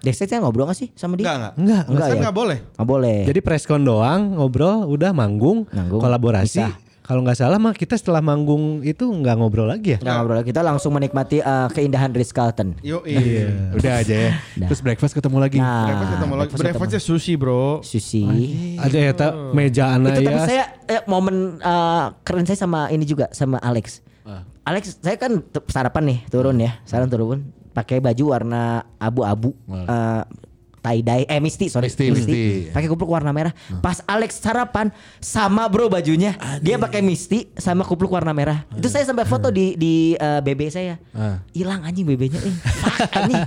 [0.00, 1.26] Dexter saya ngobrol nggak sih sama dia?
[1.26, 1.52] enggak enggak.
[1.56, 2.20] Enggak, Enggak Kan ya?
[2.20, 2.58] enggak boleh.
[2.68, 3.18] Nggak boleh.
[3.24, 6.62] Jadi preskon doang ngobrol udah manggung, Manggung, kolaborasi.
[6.62, 6.74] pisah.
[7.06, 9.98] Kalau nggak salah mah kita setelah manggung itu nggak ngobrol lagi ya.
[10.02, 12.74] Nggak ngobrol, kita langsung menikmati eh, keindahan Ritz Carlton.
[12.82, 13.46] Yo iya.
[13.70, 14.32] Udah aja ya.
[14.66, 15.62] Terus breakfast ketemu lagi.
[15.62, 16.50] Nah, Breakfast ketemu lagi.
[16.50, 17.78] breakfast Breakfastnya sushi bro.
[17.86, 18.26] Susi.
[18.82, 20.46] Ada ya tak meja anak Itu tapi ya.
[20.50, 24.02] saya eh, momen eh, keren saya sama ini juga sama Alex.
[24.66, 27.38] Alex, saya kan sarapan nih turun ya, sarapan turun
[27.70, 30.22] pakai baju warna abu-abu, eh,
[30.86, 32.40] tie dye, eh misty sorry, Misty, misty.
[32.70, 33.50] pakai kupluk warna merah.
[33.80, 38.62] Pas Alex sarapan sama bro bajunya, dia pakai misty sama kupluk warna merah.
[38.70, 41.42] Itu saya sampai foto di di eh, BB saya, Ah.
[41.50, 42.54] hilang anjing BB-nya, eh,
[43.18, 43.42] anjing.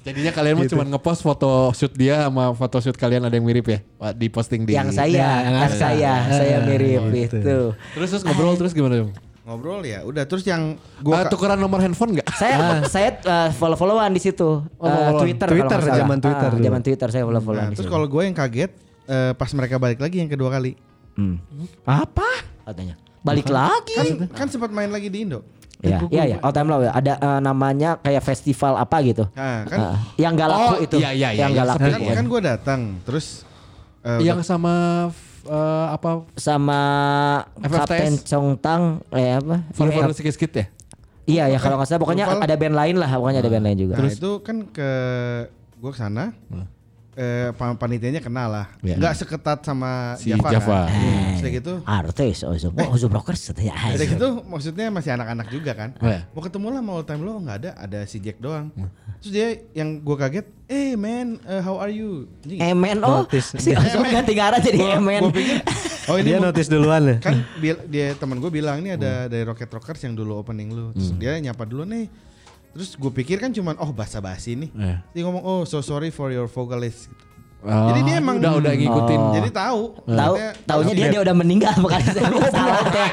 [0.00, 3.68] Jadinya kalian mah cuma ngepost foto shoot dia sama foto shoot kalian ada yang mirip
[3.68, 3.78] ya?
[4.10, 6.32] Di posting di yang saya, Ya, yang yang saya, ada.
[6.34, 7.36] saya Ah, mirip gitu.
[7.36, 7.58] itu.
[7.94, 9.12] Terus terus ngobrol terus gimana dong?
[9.50, 10.06] Ngobrol ya.
[10.06, 12.30] Udah terus yang Gua gua tukeran nomor handphone enggak?
[12.38, 14.62] Saya saya uh, follow-followan di situ.
[14.78, 15.18] Uh.
[15.18, 16.00] Twitter, Twitter, kalau nggak salah.
[16.06, 18.70] zaman Twitter Ah, zaman Twitter saya follow-followan Nah, di terus kalau gue yang kaget
[19.10, 20.78] eh, pas mereka balik lagi yang kedua kali.
[21.18, 21.42] Hmm.
[21.82, 22.30] Apa?
[22.62, 22.94] Katanya.
[23.26, 23.98] Balik lagi.
[23.98, 25.42] Kan kan sempat main lagi di Indo.
[25.80, 26.92] Ya, iya ya, all time low ya.
[26.92, 29.24] Ada uh, namanya kayak festival apa gitu.
[29.32, 30.96] Nah, kan Ah, yang gak laku Oh, itu.
[31.00, 31.80] iya, iya, iya, yang iya, gak laku.
[31.80, 32.14] sepi, kan, ya.
[32.20, 33.26] kan gue datang terus
[34.04, 35.08] eh, yang sama
[35.46, 36.26] eh, apa?
[36.36, 36.80] Sama
[37.60, 37.76] FFTS.
[37.76, 38.82] Kapten Chongtang
[39.14, 39.64] eh apa?
[39.72, 40.66] Forever Iya, Sikit ya?
[41.30, 43.94] Iya ya kalau nggak salah pokoknya ada band lain lah, pokoknya ada band lain juga.
[44.02, 44.90] Nah itu kan ke
[45.80, 46.34] gue ke sana,
[47.20, 48.96] eh, pan- panitianya kenal lah, Ya.
[48.96, 50.48] nggak seketat sama Si Java.
[50.48, 50.78] Java.
[50.88, 51.36] Kan.
[51.36, 53.76] Sudah gitu, Artis, Ozum, oh, Ozum Rockers katanya.
[53.92, 55.92] udah gitu maksudnya masih anak-anak juga kan.
[55.96, 56.24] Oh, ya.
[56.30, 58.72] Mau ketemu lah mau all time lo nggak ada, ada si Jack doang.
[59.20, 62.24] Terus dia yang gue kaget, eh man, eh, how are you?
[62.40, 63.52] Anjing, Emen oh, Notice.
[63.54, 64.80] si Ozum ganti arah jadi.
[64.96, 65.60] Gue pikir,
[66.06, 67.16] oh ini Dia mau- notice duluan ya.
[67.20, 71.12] kan dia teman gue bilang ini ada dari Rocket Rockers yang dulu opening lu terus
[71.14, 72.08] dia nyapa dulu nih
[72.70, 74.70] Terus gue pikir kan cuman oh basa-basi nih.
[74.74, 74.96] Iya.
[75.10, 77.10] Dia ngomong oh so sorry for your vocalist.
[77.10, 77.29] Gitu.
[77.60, 79.20] Oh, Jadi dia emang- udah udah ngikutin.
[79.20, 79.32] Oh.
[79.32, 79.80] Jadi tahu.
[80.00, 83.08] Tahu Maksudnya- taunya dia dia udah meninggal bukan salah teh.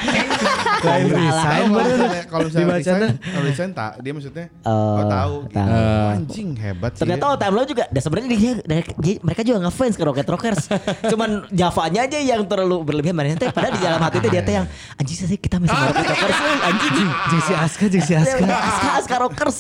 [0.77, 1.19] Lain Salah.
[1.19, 1.95] resign Tahu baru.
[2.23, 5.57] kalau misalnya- resign, kalau resign tak dia maksudnya Oh, oh, tahu gitu.
[5.57, 5.67] tahu.
[5.67, 7.01] Oh, anjing hebat sih.
[7.03, 10.27] Ternyata all time low juga, dan sebenarnya dia, dia- dia- mereka juga ngefans ke Rocket
[10.27, 10.61] Rockers.
[11.11, 13.13] Cuman Javanya aja yang terlalu berlebihan.
[13.13, 16.07] Mana teh padahal di dalam hati itu dia teh yang anjing sih kita masih Rocket
[16.13, 16.93] Rockers anjing.
[17.27, 18.45] Jeng si Aska, jeng si Aska.
[18.45, 19.57] Aska Aska Rockers.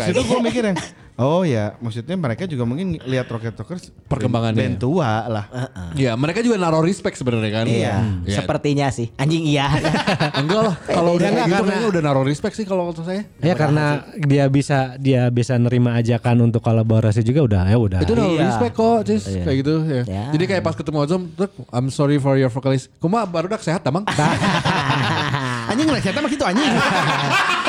[0.00, 0.78] Situ gue mikir yang
[1.14, 4.56] Oh ya, maksudnya mereka juga mungkin lihat Rocket Rockers Perkembangannya.
[4.56, 5.44] band tua lah.
[5.92, 7.66] Iya, mereka juga naruh respect sebenarnya kan.
[7.66, 7.94] Iya,
[8.24, 8.36] Iya.
[8.38, 9.12] sepertinya sih.
[9.14, 9.68] Anjing iya.
[10.40, 13.04] Enggak lah, kalau udah Enggak, kayak gitu karena- kayaknya udah naruh respect sih kalau menurut
[13.04, 13.22] saya.
[13.38, 13.84] Ya karena
[14.18, 18.00] dia bisa dia bisa nerima ajakan untuk kolaborasi juga udah ya udah.
[18.00, 18.48] Itu naruh Iya.
[18.48, 19.22] respect kok, Cis.
[19.28, 20.02] Kayak gitu ya.
[20.04, 20.24] Ya.
[20.32, 22.88] Jadi kayak pas ketemu Ozom, "Truk, I'm sorry for your vocalist.
[22.96, 24.08] Kuma baru dak sehat, tamang.
[25.70, 26.72] anjing lah, siapa gitu anjing.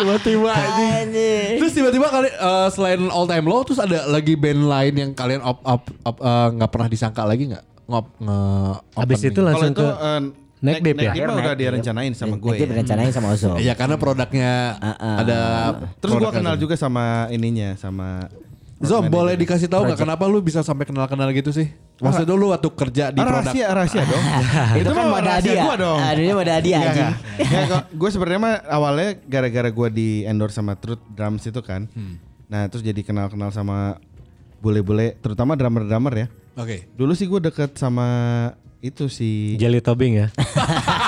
[0.00, 1.54] Tiba-tiba Anjing.
[1.60, 5.44] Terus tiba-tiba kali eh, selain all time low terus ada lagi band lain yang kalian
[5.44, 8.38] op up up eh, nggak pernah disangka lagi nggak ngop nge
[8.96, 10.20] Habis open itu langsung itu ke eh,
[10.60, 11.12] Neck Deep ya?
[11.16, 12.48] Deep mah udah direncanain sama gue.
[12.52, 12.68] Nanti ya.
[12.68, 13.56] berencanain sama Ozo.
[13.56, 15.40] Iya karena produknya ada
[16.00, 18.28] Terus gue kenal juga sama ininya sama
[18.80, 21.68] Zom boleh dikasih tahu nggak kenapa lu bisa sampai kenal-kenal gitu sih?
[22.00, 23.44] Maksudnya dulu waktu kerja di Ah, produk.
[23.44, 24.24] rahasia rahasia dong.
[24.80, 25.62] Itu kan rahasia dia.
[25.62, 25.98] gua dong.
[26.00, 27.10] Modal dia Enggak, anjing.
[27.60, 27.82] enggak.
[27.92, 31.92] gue sebenarnya mah awalnya gara-gara gue di endorse sama Truth Drums itu kan.
[32.48, 34.00] Nah terus jadi kenal-kenal sama
[34.58, 36.26] bule-bule, terutama drummer-drummer ya.
[36.54, 36.88] Oke.
[36.92, 38.08] Dulu sih gue deket sama
[38.80, 40.26] itu si Jelly Tobing ya.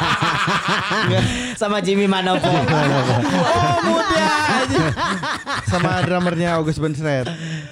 [1.60, 2.48] sama Jimmy Manopo.
[2.48, 4.28] oh, muda
[5.68, 7.26] sama drummernya August Bensret.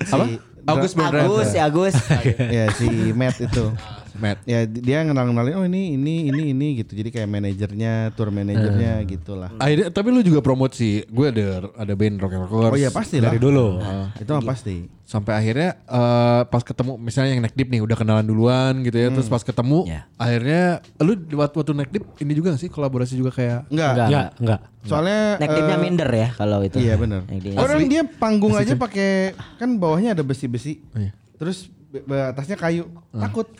[0.08, 0.24] Apa?
[0.68, 1.24] August Bensret.
[1.26, 1.94] Agus, ya Agus.
[2.38, 3.72] ya si Matt itu.
[4.20, 4.38] Matt.
[4.44, 6.92] Ya dia kenal-kenalin oh ini ini ini ini gitu.
[6.94, 9.50] Jadi kayak manajernya, tour manajernya gitu lah.
[9.56, 11.02] Akhirnya tapi lu juga promote sih.
[11.08, 12.72] Gue ada ada band rock and rockers.
[12.72, 13.32] Oh iya pasti lah.
[13.32, 13.80] Dari dulu.
[14.20, 14.86] Itu mah pasti.
[15.10, 19.08] Sampai akhirnya eh, pas ketemu misalnya yang neck deep nih udah kenalan duluan gitu ya.
[19.10, 20.06] Terus pas ketemu Ya.
[20.14, 23.90] akhirnya lu waktu waktu neck deep ini juga gak sih kolaborasi juga kayak Enggak.
[23.90, 24.06] Enggak.
[24.06, 24.60] Enggak, enggak.
[24.80, 26.76] Soalnya Neck deepnya eh, minder ya kalau itu.
[26.78, 27.20] Iya benar.
[27.58, 30.78] Orang dia panggung aja pakai kan bawahnya ada besi-besi.
[30.94, 31.12] Iya.
[31.36, 31.68] Terus
[32.06, 32.86] atasnya kayu.
[33.10, 33.50] Takut.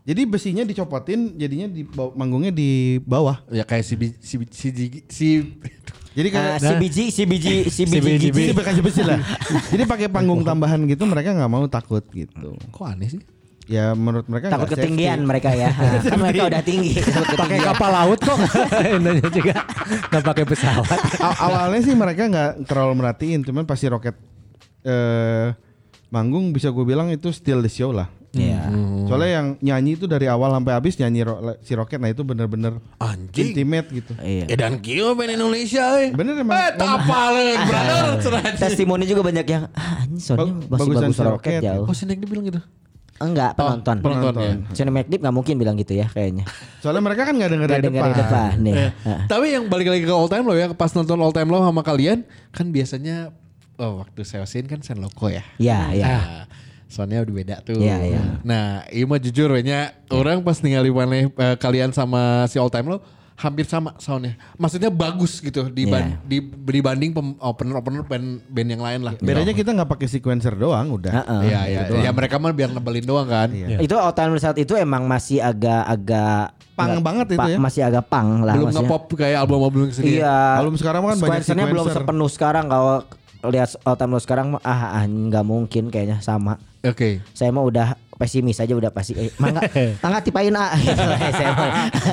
[0.00, 3.44] Jadi besinya dicopotin jadinya di baw- manggungnya di bawah.
[3.48, 5.28] ya kayak si bi- si si Jigi- si
[6.10, 8.50] Jadi Ah, kayak si biji, si biji, si biji, biji.
[8.50, 9.22] Jadi pakai besi lah.
[9.70, 12.58] Jadi pakai panggung tambahan gitu mereka nggak mau takut gitu.
[12.66, 13.22] kok aneh sih?
[13.70, 15.30] Ya menurut mereka Takut nggak ketinggian safety.
[15.30, 15.70] mereka ya.
[16.10, 16.90] kan mereka udah tinggi.
[17.30, 18.34] Pakai kapal laut kok.
[18.90, 19.54] Indonya juga
[20.10, 20.98] enggak pakai pesawat.
[21.38, 24.18] Awalnya sih mereka nggak terlalu merhatiin, cuman pasti roket
[24.82, 25.54] eh
[26.10, 28.10] manggung bisa gue bilang itu still the show lah.
[28.30, 28.70] Iya.
[29.06, 32.78] Soalnya yang nyanyi itu dari awal sampai habis nyanyi ro- si Roket, nah itu bener-bener
[32.96, 33.50] Anjing.
[33.50, 34.14] intimate gitu.
[34.16, 34.46] Iya.
[34.46, 36.14] Edan kio band Indonesia eh.
[36.14, 36.54] Bener emang.
[36.54, 38.02] Eh, tak apalin, brother.
[38.22, 38.42] Cenah.
[38.54, 41.62] Testimoni juga banyak yang ah, ini soalnya Bag- masih bagusan bagus si roket Rocket.
[41.64, 41.84] jauh.
[41.84, 42.62] Oh, si Neck Deep bilang gitu.
[43.18, 43.96] Enggak, penonton.
[44.00, 44.52] penonton, ya.
[44.72, 46.48] Sini McDeep nggak mungkin bilang gitu ya kayaknya.
[46.78, 48.16] Soalnya mereka kan nggak denger Gak dari dengar depan.
[48.16, 48.72] depan nih.
[48.72, 49.20] Eh, Heeh.
[49.28, 51.82] Tapi yang balik lagi ke all time low ya, pas nonton all time low sama
[51.82, 53.34] kalian, kan biasanya
[53.80, 55.40] oh, waktu seosin kan sen loko ya.
[55.56, 56.04] Iya, iya.
[56.06, 56.22] Nah,
[56.86, 57.76] soalnya udah beda tuh.
[57.76, 58.20] Iya, iya.
[58.42, 62.68] Nah, iya mah jujur we nya, orang pas ningali maneh eh, kalian sama si all
[62.68, 63.00] time low
[63.34, 64.36] hampir sama soundnya.
[64.54, 66.20] Maksudnya bagus gitu diban- Iya.
[66.20, 69.16] di, dibanding pem- opener opener band band yang lain lah.
[69.16, 71.24] Bedanya kita nggak pakai sequencer doang udah.
[71.40, 71.80] Iya, iya.
[71.88, 73.48] Ya mereka mah biar nebelin doang kan.
[73.48, 73.80] Iya.
[73.80, 77.56] Itu all time saat itu emang masih agak-agak Pang nggak- banget itu pa- ya.
[77.58, 78.88] Masih agak pang lah Belum maksudnya.
[78.88, 80.16] ngepop kayak album-album sendiri.
[80.20, 80.36] Iya.
[80.56, 82.96] Album sekarang kan banyak Sequencernya belum sepenuh sekarang kalau
[83.42, 86.60] lihat all time low sekarang mah, ah ah, nggak mungkin kayaknya sama.
[86.80, 87.20] Oke.
[87.30, 89.64] Saya mah udah pesimis aja udah pasti eh, mangga
[90.04, 90.92] mangga tipain ah gitu
[91.30, 91.68] saya mah.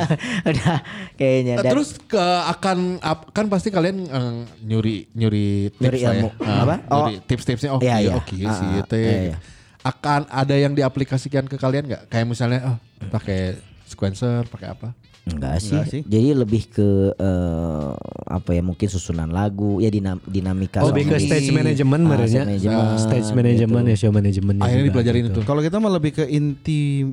[0.50, 0.76] udah
[1.14, 6.10] kayaknya Eh, Dan Terus ke akan kan pasti kalian eh, nyuri nyuri tips Nyuri ya.
[6.14, 6.30] ilmu.
[6.40, 6.76] Ah, Apa?
[6.90, 7.08] Oh.
[7.22, 8.14] tips-tipsnya oh Iya, iya iya.
[8.16, 9.04] oke Ah, sih ah, itu ya.
[9.04, 9.38] iya, iya.
[9.82, 12.08] Akan ada yang diaplikasikan ke kalian nggak?
[12.08, 14.92] Kayak misalnya oh pakai sequencer, pakai apa?
[15.28, 15.76] Enggak sih.
[15.76, 16.02] Enggak sih.
[16.04, 17.90] Jadi lebih ke eh,
[18.28, 20.82] apa ya mungkin susunan lagu ya dinam, dinamika.
[20.82, 24.58] Oh, lebih ke stage management Ah, stage management, Stage management ya show management.
[24.60, 25.42] Akhirnya dipelajarin itu.
[25.44, 27.06] Kalau kita mah lebih ke inti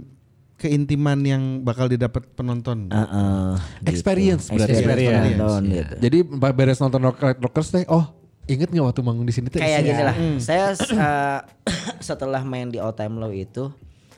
[0.55, 2.89] keintiman yang bakal didapat penonton.
[2.89, 3.51] Ah, ah,
[3.83, 3.91] gitu.
[3.91, 4.73] Experience berarti.
[4.73, 5.35] Experience Experience.
[5.35, 5.77] penonton, Iya.
[5.77, 5.95] gitu.
[6.01, 6.19] Jadi
[6.55, 8.05] beres nonton rock, rockers teh oh
[8.47, 9.61] inget nggak waktu manggung di sini teh?
[9.61, 9.89] Kayak Iya.
[9.91, 10.17] gini lah.
[10.39, 11.39] Saya eh,
[12.09, 13.73] setelah main di All Time Low itu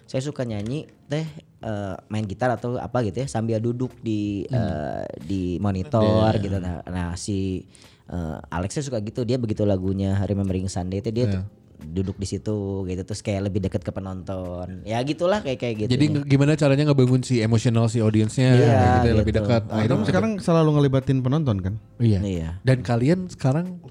[0.06, 1.26] saya suka nyanyi teh
[1.62, 6.80] eh, main gitar atau apa gitu ya sambil duduk di eh, di monitor gitu nah,
[6.86, 7.66] nah si
[8.06, 11.44] eh, Alex saya suka gitu dia begitu lagunya Remembering Sunday itu dia tuh
[11.76, 14.82] duduk di situ gitu terus kayak lebih deket ke penonton.
[14.82, 15.90] Ya gitulah kayak kayak gitu.
[15.92, 19.44] Jadi gimana caranya ngebangun si emosional si audiensnya Iya, gitu, ya, lebih gitu.
[19.44, 19.62] dekat.
[19.68, 21.74] Kamu Akhirnya sekarang selalu ngelibatin penonton kan?
[22.00, 22.20] Iya.
[22.24, 22.50] Iya.
[22.64, 23.84] Dan kalian sekarang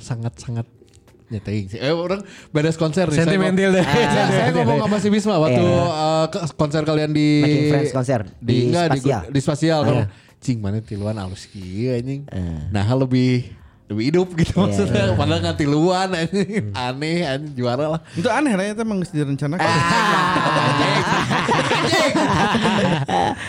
[1.27, 1.77] nyeting sih.
[1.77, 3.17] Eh orang beres konser nih.
[3.17, 3.83] Sentimental saya, deh.
[3.83, 5.81] ngom- saya, saya ngomong sama si Bisma waktu Iya.
[5.81, 9.21] uh, konser kalian di Making Friends konser di, di enggak, di, Spasial.
[9.27, 9.95] di spasial kan.
[10.37, 12.29] Cing mana tiluan alus kieu anjing.
[12.69, 13.49] Nah, lebih
[13.85, 15.13] lebih hidup gitu maksudnya.
[15.13, 16.73] Padahal nggak tiluan anjing.
[16.73, 18.01] Aneh anjing juara lah.
[18.13, 19.61] Itu aneh lah itu emang direncanakan.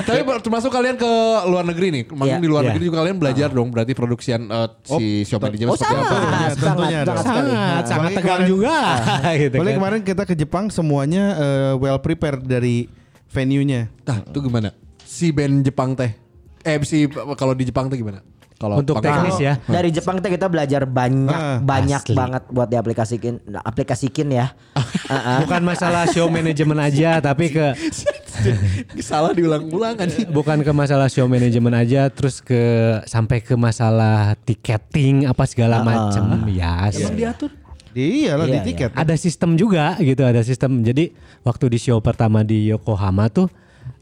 [0.06, 1.12] Tapi termasuk kalian ke
[1.44, 2.02] luar negeri nih.
[2.06, 2.38] Mungkin Iya.
[2.38, 2.68] di luar Iya.
[2.70, 6.16] negeri juga kalian belajar dong berarti produksian uh, si Shop Manajemen Oh seperti sangat, apa.
[6.16, 7.82] Tentunya, sangat, tentunya sangat.
[7.84, 8.76] Sangat, tegang kemarin- juga
[9.42, 9.78] gitu Boleh kan.
[9.78, 12.86] kemarin kita ke Jepang semuanya eh, well prepared dari
[13.26, 13.90] venue-nya.
[14.02, 14.70] Nah, itu gimana?
[15.02, 16.14] Si band Jepang teh.
[16.62, 18.22] Eh si kalau di Jepang teh gimana?
[18.56, 19.60] Kalau Untuk teknis ya.
[19.62, 22.16] Dari Jepang tuh kita belajar banyak Ah, banyak asli.
[22.16, 24.46] banget buat diaplikasikin aplikasikin ya.
[25.06, 25.38] Ah, ah.
[25.38, 27.76] Bukan masalah show manajemen aja tapi ke
[29.00, 30.08] Salah diulang-ulang kan.
[30.28, 32.58] bukan ke masalah show manajemen aja terus ke
[33.04, 36.90] sampai ke masalah tiketing apa segala macem ya.
[36.90, 37.50] Emang diatur?
[37.92, 38.90] Iya lah Iya, di tiket.
[38.92, 43.48] ada sistem juga gitu ada sistem jadi waktu di show pertama di Yokohama tuh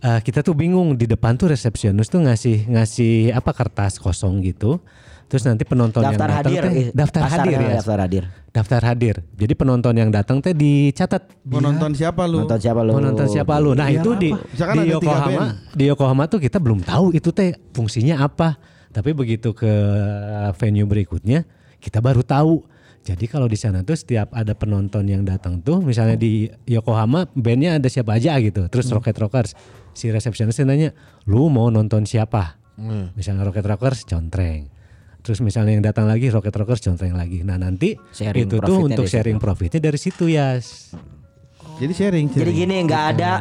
[0.03, 4.81] eh, kita tuh bingung di depan tuh resepsionis tuh ngasih ngasih apa kertas kosong gitu.
[5.25, 6.63] Terus nanti penonton daftar yang datang hadir.
[6.63, 7.71] teh eh, daftar hadir ya.
[7.81, 8.25] Daftar hadir.
[8.55, 9.17] daftar hadir.
[9.35, 11.27] Jadi penonton yang datang teh dicatat.
[11.49, 12.45] Mau nonton siapa lu?
[12.45, 12.93] Nonton siapa lu?
[12.95, 13.71] mau nonton siapa lu?
[13.75, 18.23] Nah itu di Misalkan di Yokohama di Yokohama tuh kita belum tahu itu teh fungsinya
[18.23, 18.61] apa.
[18.95, 19.73] Tapi begitu ke
[20.55, 21.43] venue berikutnya
[21.83, 22.74] kita baru tahu
[23.05, 27.77] jadi kalau di sana tuh setiap ada penonton yang datang tuh misalnya di Yokohama bandnya
[27.77, 28.97] ada siapa aja gitu terus Hmm.
[28.97, 29.53] Rocket Rockers
[29.93, 33.13] si resepsionis nanya lu mau nonton siapa Hmm.
[33.13, 34.73] misalnya Rocket Rockers contreng
[35.21, 39.05] terus misalnya yang datang lagi Rocket Rockers contreng lagi nah nanti Sharing itu tuh untuk
[39.05, 40.57] dari sharing profitnya dari situ ya
[41.75, 42.27] Jadi sharing.
[42.29, 42.57] Jadi sharing.
[42.57, 43.33] gini nggak ada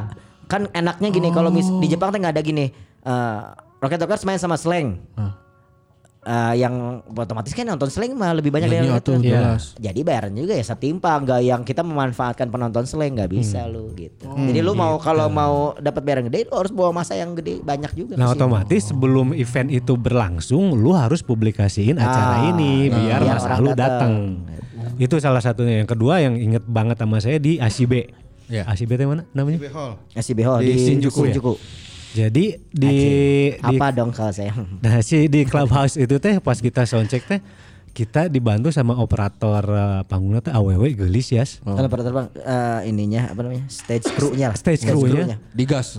[0.46, 2.66] kan enaknya gini kalau mis- di Jepang tuh nggak ada gini.
[3.00, 3.42] eh
[3.78, 4.96] Rocket Rockers main sama slang.
[6.24, 9.28] Eh, yang otomatis kan nonton slang mah lebih banyak dari Iya, tuh, Rockers.
[9.28, 9.64] jelas.
[9.76, 14.32] Jadi bayarannya juga ya setimpal nggak yang kita memanfaatkan penonton slang nggak bisa lu gitu.
[14.32, 17.92] Jadi lu mau kalau mau dapat bayaran gede lu harus bawa masa yang gede banyak
[17.92, 18.16] juga.
[18.16, 23.60] Nah otomatis sebelum event itu berlangsung, lu harus publikasiin acara Ah, ini biar biar masa
[23.60, 24.14] lu datang.
[24.96, 25.84] Itu salah satunya.
[25.84, 28.24] Yang kedua yang inget banget sama saya di ACB.
[28.48, 28.64] Iya.
[28.64, 29.60] ACB itu mana namanya?
[29.60, 30.00] Di hall.
[30.16, 31.36] Ngasih beho Di di, Shinjuku ya?
[32.14, 33.10] Jadi di, di
[33.58, 34.54] Apa dong kalau saya?
[34.86, 37.42] nah si di clubhouse itu teh pas kita soundcheck teh
[37.94, 41.42] kita dibantu sama operator eh, panggungnya teh AWW gelis ya.
[41.42, 43.66] Kalau pada terbang eh, ininya apa namanya?
[43.66, 44.58] Stage crew-nya lah.
[44.58, 45.38] Stage crew-nya.
[45.54, 45.98] Digas.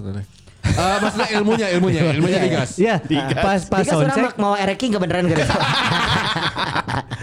[0.65, 2.81] Eh maksudnya ilmunya, ilmunya, ilmunya digas.
[2.81, 2.99] Iya,
[3.37, 5.45] pas pas Jika sudah soundcheck mau ereking kebenaran gak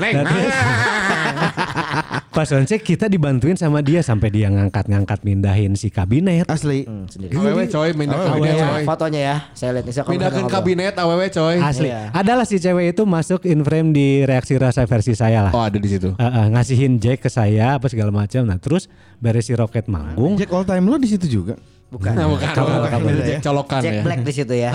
[0.02, 0.56] Nah, terus-
[2.42, 6.50] pas soundcheck kita dibantuin sama dia sampai dia ngangkat-ngangkat mindahin si kabinet.
[6.50, 6.90] Asli.
[7.06, 7.38] sendiri.
[7.38, 8.30] Awewe coy, pindah Awewe.
[8.34, 8.82] kabinet Iya, coy.
[8.82, 9.36] fotonya ya.
[9.54, 9.94] Saya lihat nih.
[10.02, 10.56] Pindahkan ngobrol.
[10.58, 11.56] kabinet awewe coy.
[11.62, 11.94] Asli.
[11.94, 12.10] Iya.
[12.10, 15.54] Adalah si cewek itu masuk in frame di reaksi rasa versi saya lah.
[15.54, 16.18] Oh ada di situ.
[16.18, 18.42] Eh, eh, ngasihin Jack ke saya apa segala macam.
[18.42, 18.90] Nah, terus
[19.22, 20.34] beres si Rocket manggung.
[20.42, 21.54] Jack all time lu di situ juga.
[21.94, 22.10] Bukan.
[22.18, 22.50] Nah, bukan.
[22.58, 23.00] Bukan bukan.
[23.06, 23.30] beda ya.
[23.38, 24.02] Jack colokan Jack ya.
[24.02, 24.72] Black di situ ya.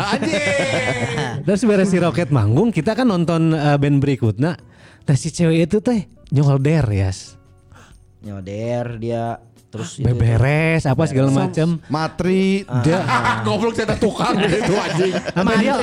[1.51, 4.55] Terus beres si Rocket manggung, kita kan nonton eh, band berikutnya.
[5.03, 7.11] Nah, si cewek itu teh nyolder ya.
[8.27, 10.07] Nyoder dia terus itu.
[10.07, 11.79] Beberes apa segala macam.
[11.87, 12.64] Matri.
[12.81, 12.99] Dia
[13.43, 15.12] Goblok saya tukang itu anjing.
[15.37, 15.74] sampai dia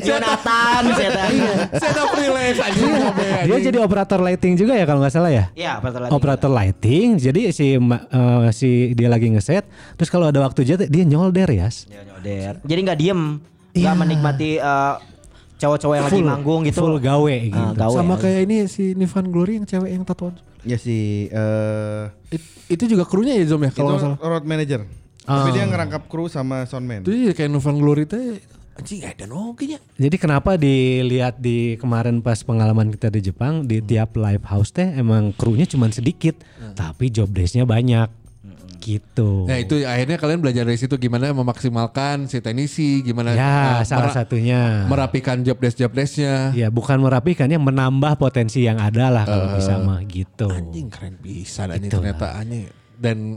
[0.00, 0.82] Jonathan
[1.72, 2.92] saya freelance anjing.
[3.46, 5.44] dia jadi operator lighting juga ya kalau nggak salah ya.
[5.52, 6.10] Iya, operator lagi.
[6.12, 11.04] operator lighting jadi si eh, si dia lagi ngeset terus kalau ada waktu aja dia
[11.04, 12.52] nyolder ya Ya, nyoder.
[12.64, 13.20] Jadi nggak diem,
[13.72, 14.94] nggak menikmati eh,
[15.56, 16.80] cowok-cowok yang lagi manggung gitu.
[16.80, 17.94] full gawe Ah, gitu gawe.
[17.94, 20.34] Sama kayak ini si Nivan Glory yang cewek yang tatoan.
[20.62, 24.18] Ya si eh It- itu juga krunya ya Zom ya kalau nggak salah.
[24.20, 24.84] road manager.
[25.20, 27.02] Tapi dia ngerangkap kru sama soundman.
[27.02, 29.76] Itu ya kayak Nivan Glory teh anjing ada kayaknya.
[29.94, 34.88] jadi kenapa dilihat di kemarin pas pengalaman kita di Jepang di tiap live house teh
[34.96, 36.32] emang krunya cuma sedikit
[36.72, 38.08] tapi job desknya banyak
[38.80, 43.44] gitu Nah itu akhirnya kalian belajar dari situ gimana memaksimalkan si teknisi, gimana ya
[43.76, 46.50] eh, salah mera- satunya merapikan job desk job desknya.
[46.52, 51.14] ya bukan merapikan ya menambah potensi yang ada lah kalau bisa mah gitu Anjing keren
[51.16, 52.66] bisa anjing ternyata anjing
[52.96, 53.36] dan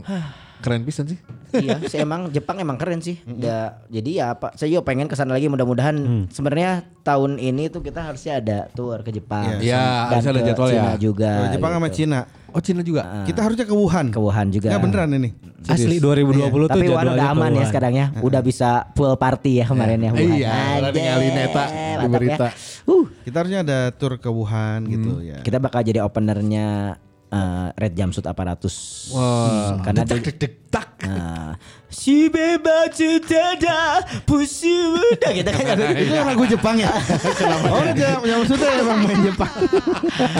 [0.56, 1.20] keren bisa sih.
[1.54, 3.20] iya, sih emang Jepang emang keren sih.
[3.22, 4.52] Da- jadi ya apa?
[4.54, 5.44] Saya juga pengen ke sana lagi.
[5.44, 6.24] Mudah-mudahan Mm.
[6.28, 6.70] sebenarnya
[7.00, 9.60] tahun ini tuh kita harusnya ada tour ke Jepang.
[9.60, 10.96] Iya, dan harusnya ada ke jadwal Cina ya.
[10.96, 11.32] juga.
[11.48, 11.96] Jepang sama gitu.
[11.98, 12.20] Cina.
[12.54, 13.26] Oh Cina juga.
[13.26, 14.14] Kita harusnya ke Wuhan.
[14.14, 14.70] Ke Wuhan juga.
[14.70, 15.30] Nggak beneran ini.
[15.64, 18.06] asli 2020 tuh Tapi Wuhan udah aman ya sekarang ya.
[18.22, 20.38] Udah bisa full party ya kemarin ya Wuhan.
[20.38, 20.52] Iya,
[20.94, 22.18] tinggalin Neta di mantap ya.
[22.22, 22.46] berita.
[22.84, 25.40] Uh, Kita harusnya ada tour ke Wuhan gitu ya.
[25.40, 26.94] kita bakal jadi openernya
[27.34, 28.76] eh, Red Jumpsuit Apparatus.
[29.10, 29.82] Wah.
[29.82, 30.88] Karena dia, Dek dek tak.
[31.04, 31.54] Nah,
[31.86, 36.90] si bebas sudah pusi udah gitu kan Itu lagu Jepang ya?
[37.70, 39.52] oh, jam, jam sudah emang main Jepang.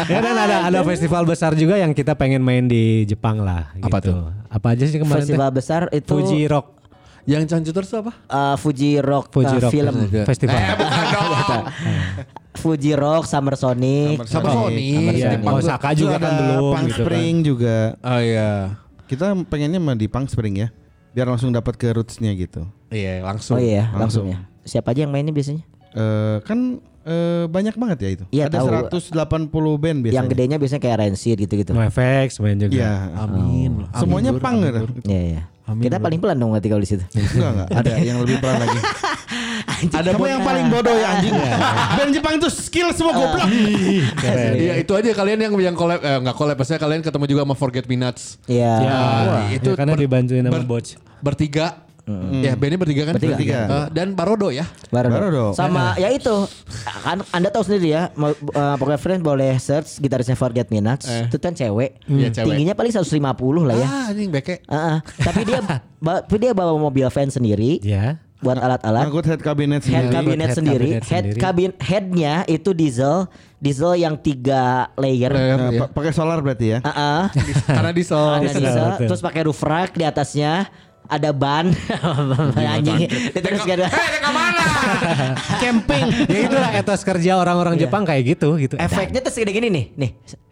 [0.08, 3.70] ya dan ada ada festival besar juga yang kita pengen main di Jepang lah.
[3.78, 4.10] Apa gitu.
[4.14, 4.32] tuh?
[4.48, 5.22] Apa aja sih kemarin?
[5.22, 5.34] teh?
[5.34, 6.66] Festival besar itu Fuji Rock.
[7.24, 8.12] Yang Chanchuters itu apa?
[8.20, 10.60] eh, Fuji Rock, Fuji eh, Rock film Festival.
[12.54, 14.22] Fuji Rock Summer Sonic.
[14.24, 15.14] Sama Sony.
[15.14, 15.66] Iya, Jepang tuh.
[15.66, 17.04] Osaka juga kan belum Pang gitu kan.
[17.04, 17.76] Spring juga.
[18.00, 18.50] Oh iya.
[19.04, 20.68] Kita pengennya mah di Pang Spring ya.
[21.10, 22.66] Biar langsung dapat ke rootsnya gitu.
[22.88, 23.58] Iya, langsung.
[23.58, 24.26] Oh iya, Langsung.
[24.30, 24.38] langsung ya.
[24.64, 25.62] Siapa aja yang mainnya biasanya?
[25.94, 26.58] Eh kan
[27.04, 28.24] eh, banyak banget ya itu.
[28.30, 28.58] Iya, Ada
[28.90, 28.98] tahu.
[28.98, 30.18] 180 band biasanya.
[30.18, 31.70] Yang gedenya biasanya kayak Rancid gitu-gitu.
[31.74, 32.74] No FX main juga.
[32.74, 32.94] Iya.
[33.18, 33.72] Amin.
[33.94, 34.78] Semuanya Amin, pang gitu.
[34.78, 35.10] Amin, Dur.
[35.10, 35.82] Iya, iya.
[35.82, 37.04] Kita paling pelan dong berarti kalau di situ.
[37.10, 38.78] Enggak enggak, ada yang lebih pelan lagi.
[39.98, 41.32] ada Kamu yang paling bodoh ya anjing.
[41.96, 43.48] Band Jepang tuh skill semua goblok.
[44.54, 47.54] Iya itu aja kalian yang yang collab eh, nggak collab maksudnya kalian ketemu juga sama
[47.54, 48.36] Forget Me Nuts.
[48.44, 48.72] Iya.
[48.78, 51.00] Ya, Ah, itu karena ber- dibantuin sama ber- Botch.
[52.04, 52.44] Bertiga.
[52.44, 53.14] Ya bandnya bertiga kan?
[53.16, 53.58] Bertiga.
[53.64, 54.68] Eh, dan Barodo ya.
[54.88, 55.52] Baru dong.
[55.52, 56.44] Sama ya itu
[57.00, 61.08] kan Anda tahu sendiri ya, mau uh, pokoknya friend boleh search gitarisnya Forget Me Nuts.
[61.08, 61.26] Eh.
[61.26, 61.96] Itu kan cewek.
[62.04, 62.46] Iya, cewek.
[62.46, 63.08] Tingginya paling 150
[63.64, 63.86] lah ya.
[63.86, 64.60] Ah anjing beke.
[64.66, 64.96] Ah, ah.
[65.00, 65.58] tapi dia
[66.20, 68.20] tapi dia bawa mobil van sendiri Ya.
[68.38, 69.08] buat alat-alat.
[69.08, 70.12] Ngangkut head cabinet Head sendiri.
[70.12, 71.40] cabinet head sendiri, cabinet head sendiri.
[71.40, 73.24] cabin headnya itu diesel,
[73.56, 75.32] diesel yang tiga layer.
[75.32, 75.56] Layer.
[75.56, 75.80] Nah, Iya.
[75.80, 76.78] pa- pakai solar berarti ya.
[76.84, 77.22] Ah, ah.
[77.64, 78.20] Karena diesel.
[78.20, 80.68] Ada Diesel, terus pakai roof rack di atasnya
[81.06, 81.68] ada ban
[82.56, 83.88] anjing terus gak ada
[85.62, 86.04] Camping.
[86.26, 88.74] ya itulah etos kerja orang-orang Jepang kayak gitu gitu.
[88.76, 90.10] efeknya tuh segede gini nih nih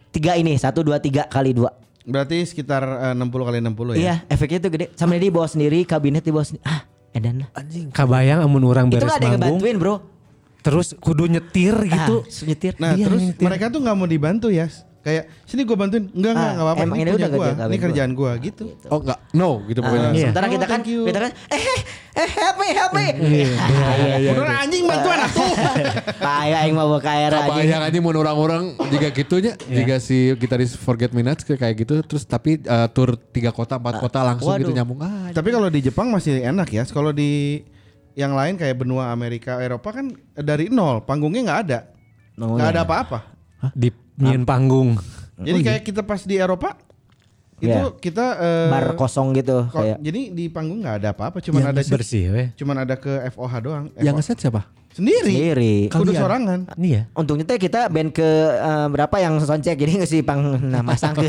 [0.09, 1.73] tiga ini satu dua tiga kali dua
[2.03, 3.95] Berarti sekitar eh, 60 kali 60 ya.
[3.95, 7.87] iya efeknya tuh gede sama dia bawa sendiri kabinet dibawa sendiri ah edan lah Anjing.
[7.89, 9.95] Kabayang amun orang itu beres nggak ada yang manggung, ngebantuin bro
[10.59, 12.15] terus kudu nyetir gitu.
[12.21, 13.43] ah, nyetir Nah, Iya, terus nyetir.
[13.43, 14.67] mereka tuh nggak mau dibantu ya.
[15.03, 16.07] Kayak sini gue bantuin.
[16.09, 16.79] Enggak enggak Ah, enggak apa-apa.
[16.79, 17.43] ini ini punya udah gua.
[17.43, 17.83] kerjaan Ini gua.
[17.83, 18.63] kerjaan gua gitu.
[18.87, 19.19] Oh enggak.
[19.31, 19.99] No gitu pokoknya.
[20.01, 20.21] Ah, Iya.
[20.23, 21.63] sementara Oh, kita kan kita kan eh
[22.13, 25.53] eh help me help me Iya, Udah anjing bantuan atuh.
[26.23, 31.11] kayak yang mau air aja Kebayang aja mau orang-orang jika gitunya, jika si gitaris Forget
[31.11, 35.03] Me Nuts kayak gitu, terus tapi eh, tur tiga kota, empat kota langsung gitu nyambung
[35.03, 35.35] aja.
[35.35, 36.83] Tapi kalau di Jepang masih enak ya.
[36.85, 37.59] Kalau di
[38.13, 41.79] yang lain kayak benua Amerika, Eropa kan dari nol, panggungnya nggak ada.
[42.35, 42.73] Oh, Nggak iya.
[42.73, 43.19] ada apa-apa.
[43.73, 44.97] Di nyiin panggung.
[45.35, 46.77] Jadi kayak kita pas di Eropa
[47.57, 47.95] itu Iya.
[47.95, 51.79] kita eh, bar kosong gitu ko- kayak jadi di panggung nggak ada apa-apa, cuman ada
[51.79, 53.85] bersih cuman ada ke FOH doang.
[53.95, 54.17] Yang FOH.
[54.19, 54.61] ngeset siapa?
[54.93, 55.33] Sendiri.
[55.33, 56.69] sendiri Kudu sorangan.
[56.77, 57.01] Nih ya.
[57.13, 58.23] Untungnya teh kita band ke
[58.53, 61.25] eh, berapa yang soncek jadi nggak sih pang nah masang ke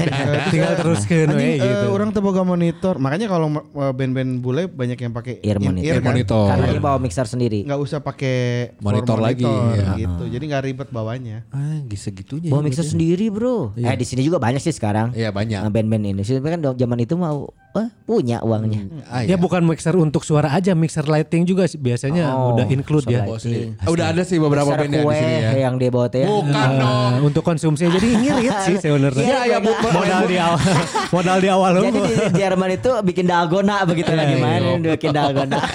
[0.49, 1.87] Tinggal teruskeun we Anjing, eh, gitu.
[1.91, 2.95] orang teboga monitor.
[2.97, 3.49] Makanya kalau
[3.91, 5.81] band-band bule banyak yang pakai Ear monitor.
[5.81, 6.11] in-ear Ear kan.
[6.13, 6.47] monitor.
[6.47, 8.37] karena dia bawa mixer sendiri Nggak usah pakai
[8.77, 9.97] for Monitor lagi, ya.
[9.97, 10.25] gitu.
[10.29, 11.43] Jadi nggak ribet bawanya.
[11.49, 12.53] Ah, segitunya.
[12.53, 15.61] bawa ya mixer sendiri bro eh di sini juga banyak sih sekarang Iya banyak.
[15.61, 19.37] Nah, band-band ini sih kan zaman itu mau eh, punya uangnya Ah, Ya iya.
[19.37, 23.23] bukan mixer untuk suara aja, mixer lighting juga sih biasanya Oh, udah include ya.
[23.23, 23.35] Oh.
[23.35, 25.51] Ah, Udah ada sih beberapa Mixer band yang di kue sini ya.
[25.61, 26.29] yang dia bawa teh ya.
[26.29, 27.11] Bukan dong.
[27.13, 29.25] Eh, untuk konsumsi jadi ngirit sih sebenarnya.
[29.25, 29.71] Iya, iya, Bu.
[29.85, 30.61] modal di awal
[31.15, 32.05] modal di awal Jadi lu.
[32.05, 35.59] di Jerman itu bikin dalgona begitu lagi main bikin dalgona.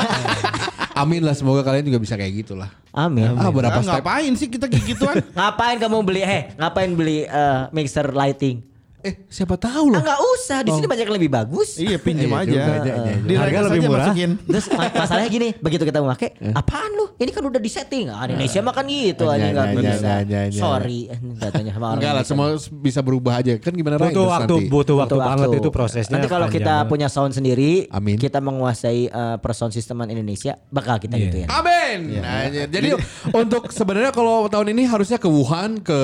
[0.95, 2.67] Amin lah semoga kalian juga bisa kayak gitu lah.
[2.91, 3.31] Amin.
[3.31, 4.03] Ah berapa Ah, step?
[4.03, 5.23] ngapain sih kita gituan?
[5.37, 8.59] Ngapain kamu beli eh ngapain beli eh, mixer lighting?
[9.01, 10.01] Eh siapa tahu Ah loh.
[10.01, 11.79] enggak usah, di sini banyak yang lebih bagus.
[11.79, 12.49] iya pinjem Iya aja.
[12.49, 13.15] juga, iya, iya, iya.
[13.17, 14.05] Di Harga lebih aja murah.
[14.05, 14.29] masukin.
[14.41, 17.05] Terus ma- masalahnya gini, begitu kita mau pakai, apaan lu?
[17.15, 18.05] Ini kan udah di setting.
[18.09, 19.95] Ah, di Indonesia mah kan gitu Iya, aja iya, nggak iya, bisa.
[19.95, 20.59] iya, iya, iya.
[20.59, 20.99] Sorry,
[21.37, 22.57] katanya sama orang Enggak lah, Indonesia.
[22.59, 23.53] semua bisa berubah aja.
[23.57, 24.67] Kan gimana Butuh waktu, nanti?
[24.67, 25.57] butuh waktu Butuh banget waktu.
[25.57, 26.13] itu prosesnya.
[26.13, 28.15] Nanti kalau kita punya sound sendiri, Amin.
[28.15, 31.23] kita menguasai uh, per sound systeman Indonesia, bakal kita Iya.
[31.25, 31.47] gituin.
[31.47, 32.19] Amin.
[32.19, 32.99] Nah, jadi
[33.31, 35.99] untuk sebenarnya kalau tahun ini harusnya ke Wuhan, ke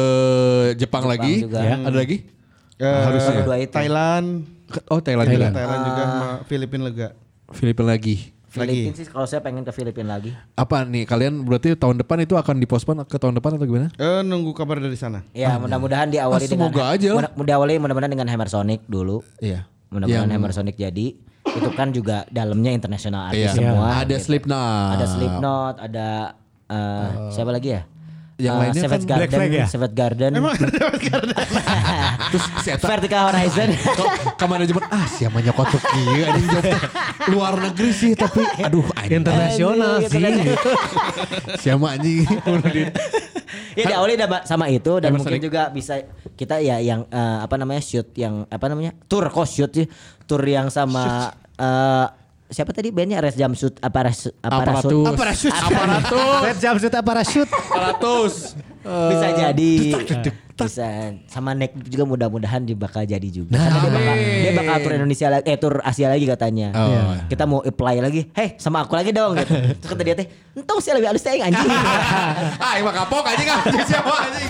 [0.75, 1.43] Jepang, lagi.
[1.43, 1.59] juga.
[1.59, 1.75] Ya.
[1.77, 2.17] Ada lagi?
[2.77, 3.41] Eh, Harusnya.
[3.41, 3.71] Dua itu.
[3.71, 4.27] Thailand,
[4.65, 5.57] Ke- Oh Thailand, Thailand, juga.
[5.57, 7.07] Thailand juga sama Filipina lega.
[7.49, 8.15] Filipina lagi.
[8.45, 10.31] Filipina sih kalau saya pengen ke Filipina lagi.
[10.53, 13.87] Apa nih kalian berarti tahun depan itu akan dipospon ke tahun depan atau gimana?
[13.93, 15.27] Eh nunggu kabar dari sana.
[15.31, 17.15] Ya, mudah-mudahan diawali Ah, semoga dengan aja lah.
[17.29, 19.19] mudah- diawali mudah-mudahan dengan Hammer Sonic dulu.
[19.37, 19.67] Iya.
[19.87, 21.07] Mudah-mudahan Yang- Hammer Sonic jadi.
[21.45, 23.53] Itu kan juga dalamnya internasional artis Iya.
[23.53, 23.87] semua.
[23.97, 24.23] Ada gitu.
[24.25, 24.91] Slipknot.
[24.91, 26.07] Ada Slipknot, ada
[26.65, 27.81] eh, siapa lagi ya?
[28.35, 29.65] Yang Eh, lainnya Savage kan Garden, Black Flag ya?
[29.65, 30.31] Savage Garden,
[32.31, 33.69] Terus si Eta Vertical Horizon.
[33.71, 35.79] kok ke manajemen ah siapa nyokot tuh?
[35.81, 36.79] Kieu anjing jawab teh.
[37.25, 39.17] luar negeri sih tapi aduh anjing.
[39.17, 40.19] Internasional sih.
[41.57, 42.27] siapa anjing?
[43.73, 47.79] Ya diawali dama- sama itu dan mungkin juga bisa kita ya yang eh, apa namanya
[47.79, 49.87] shoot yang apa namanya tour kok shoot sih?
[50.25, 52.05] Tour yang sama eh,
[52.49, 53.21] siapa tadi bandnya?
[53.21, 55.17] Res Jumpsuit apa res apa aparatus.
[55.17, 55.53] Rasut?
[55.53, 56.41] aparatus.
[56.45, 57.51] Red jumpsuit apa parachute?
[57.51, 58.35] aparatus.
[58.85, 59.73] Bisa jadi.
[60.55, 60.87] Bisa.
[61.27, 63.59] Sama Nek juga mudah-mudahan dia bakal jadi juga.
[63.59, 66.67] Karena dia bakal dia bakal tur Indonesia lagi eh tur Asia lagi katanya.
[66.71, 67.01] Oh, iya.
[67.27, 68.29] kita mau apply lagi.
[68.31, 69.35] Hei sama aku lagi dong.
[69.35, 69.51] Gitu.
[69.81, 71.65] Terus kata dia teh entong sih lebih halus teh anjing.
[72.55, 74.49] Ah, emang kapok anjing anjing siapa anjing.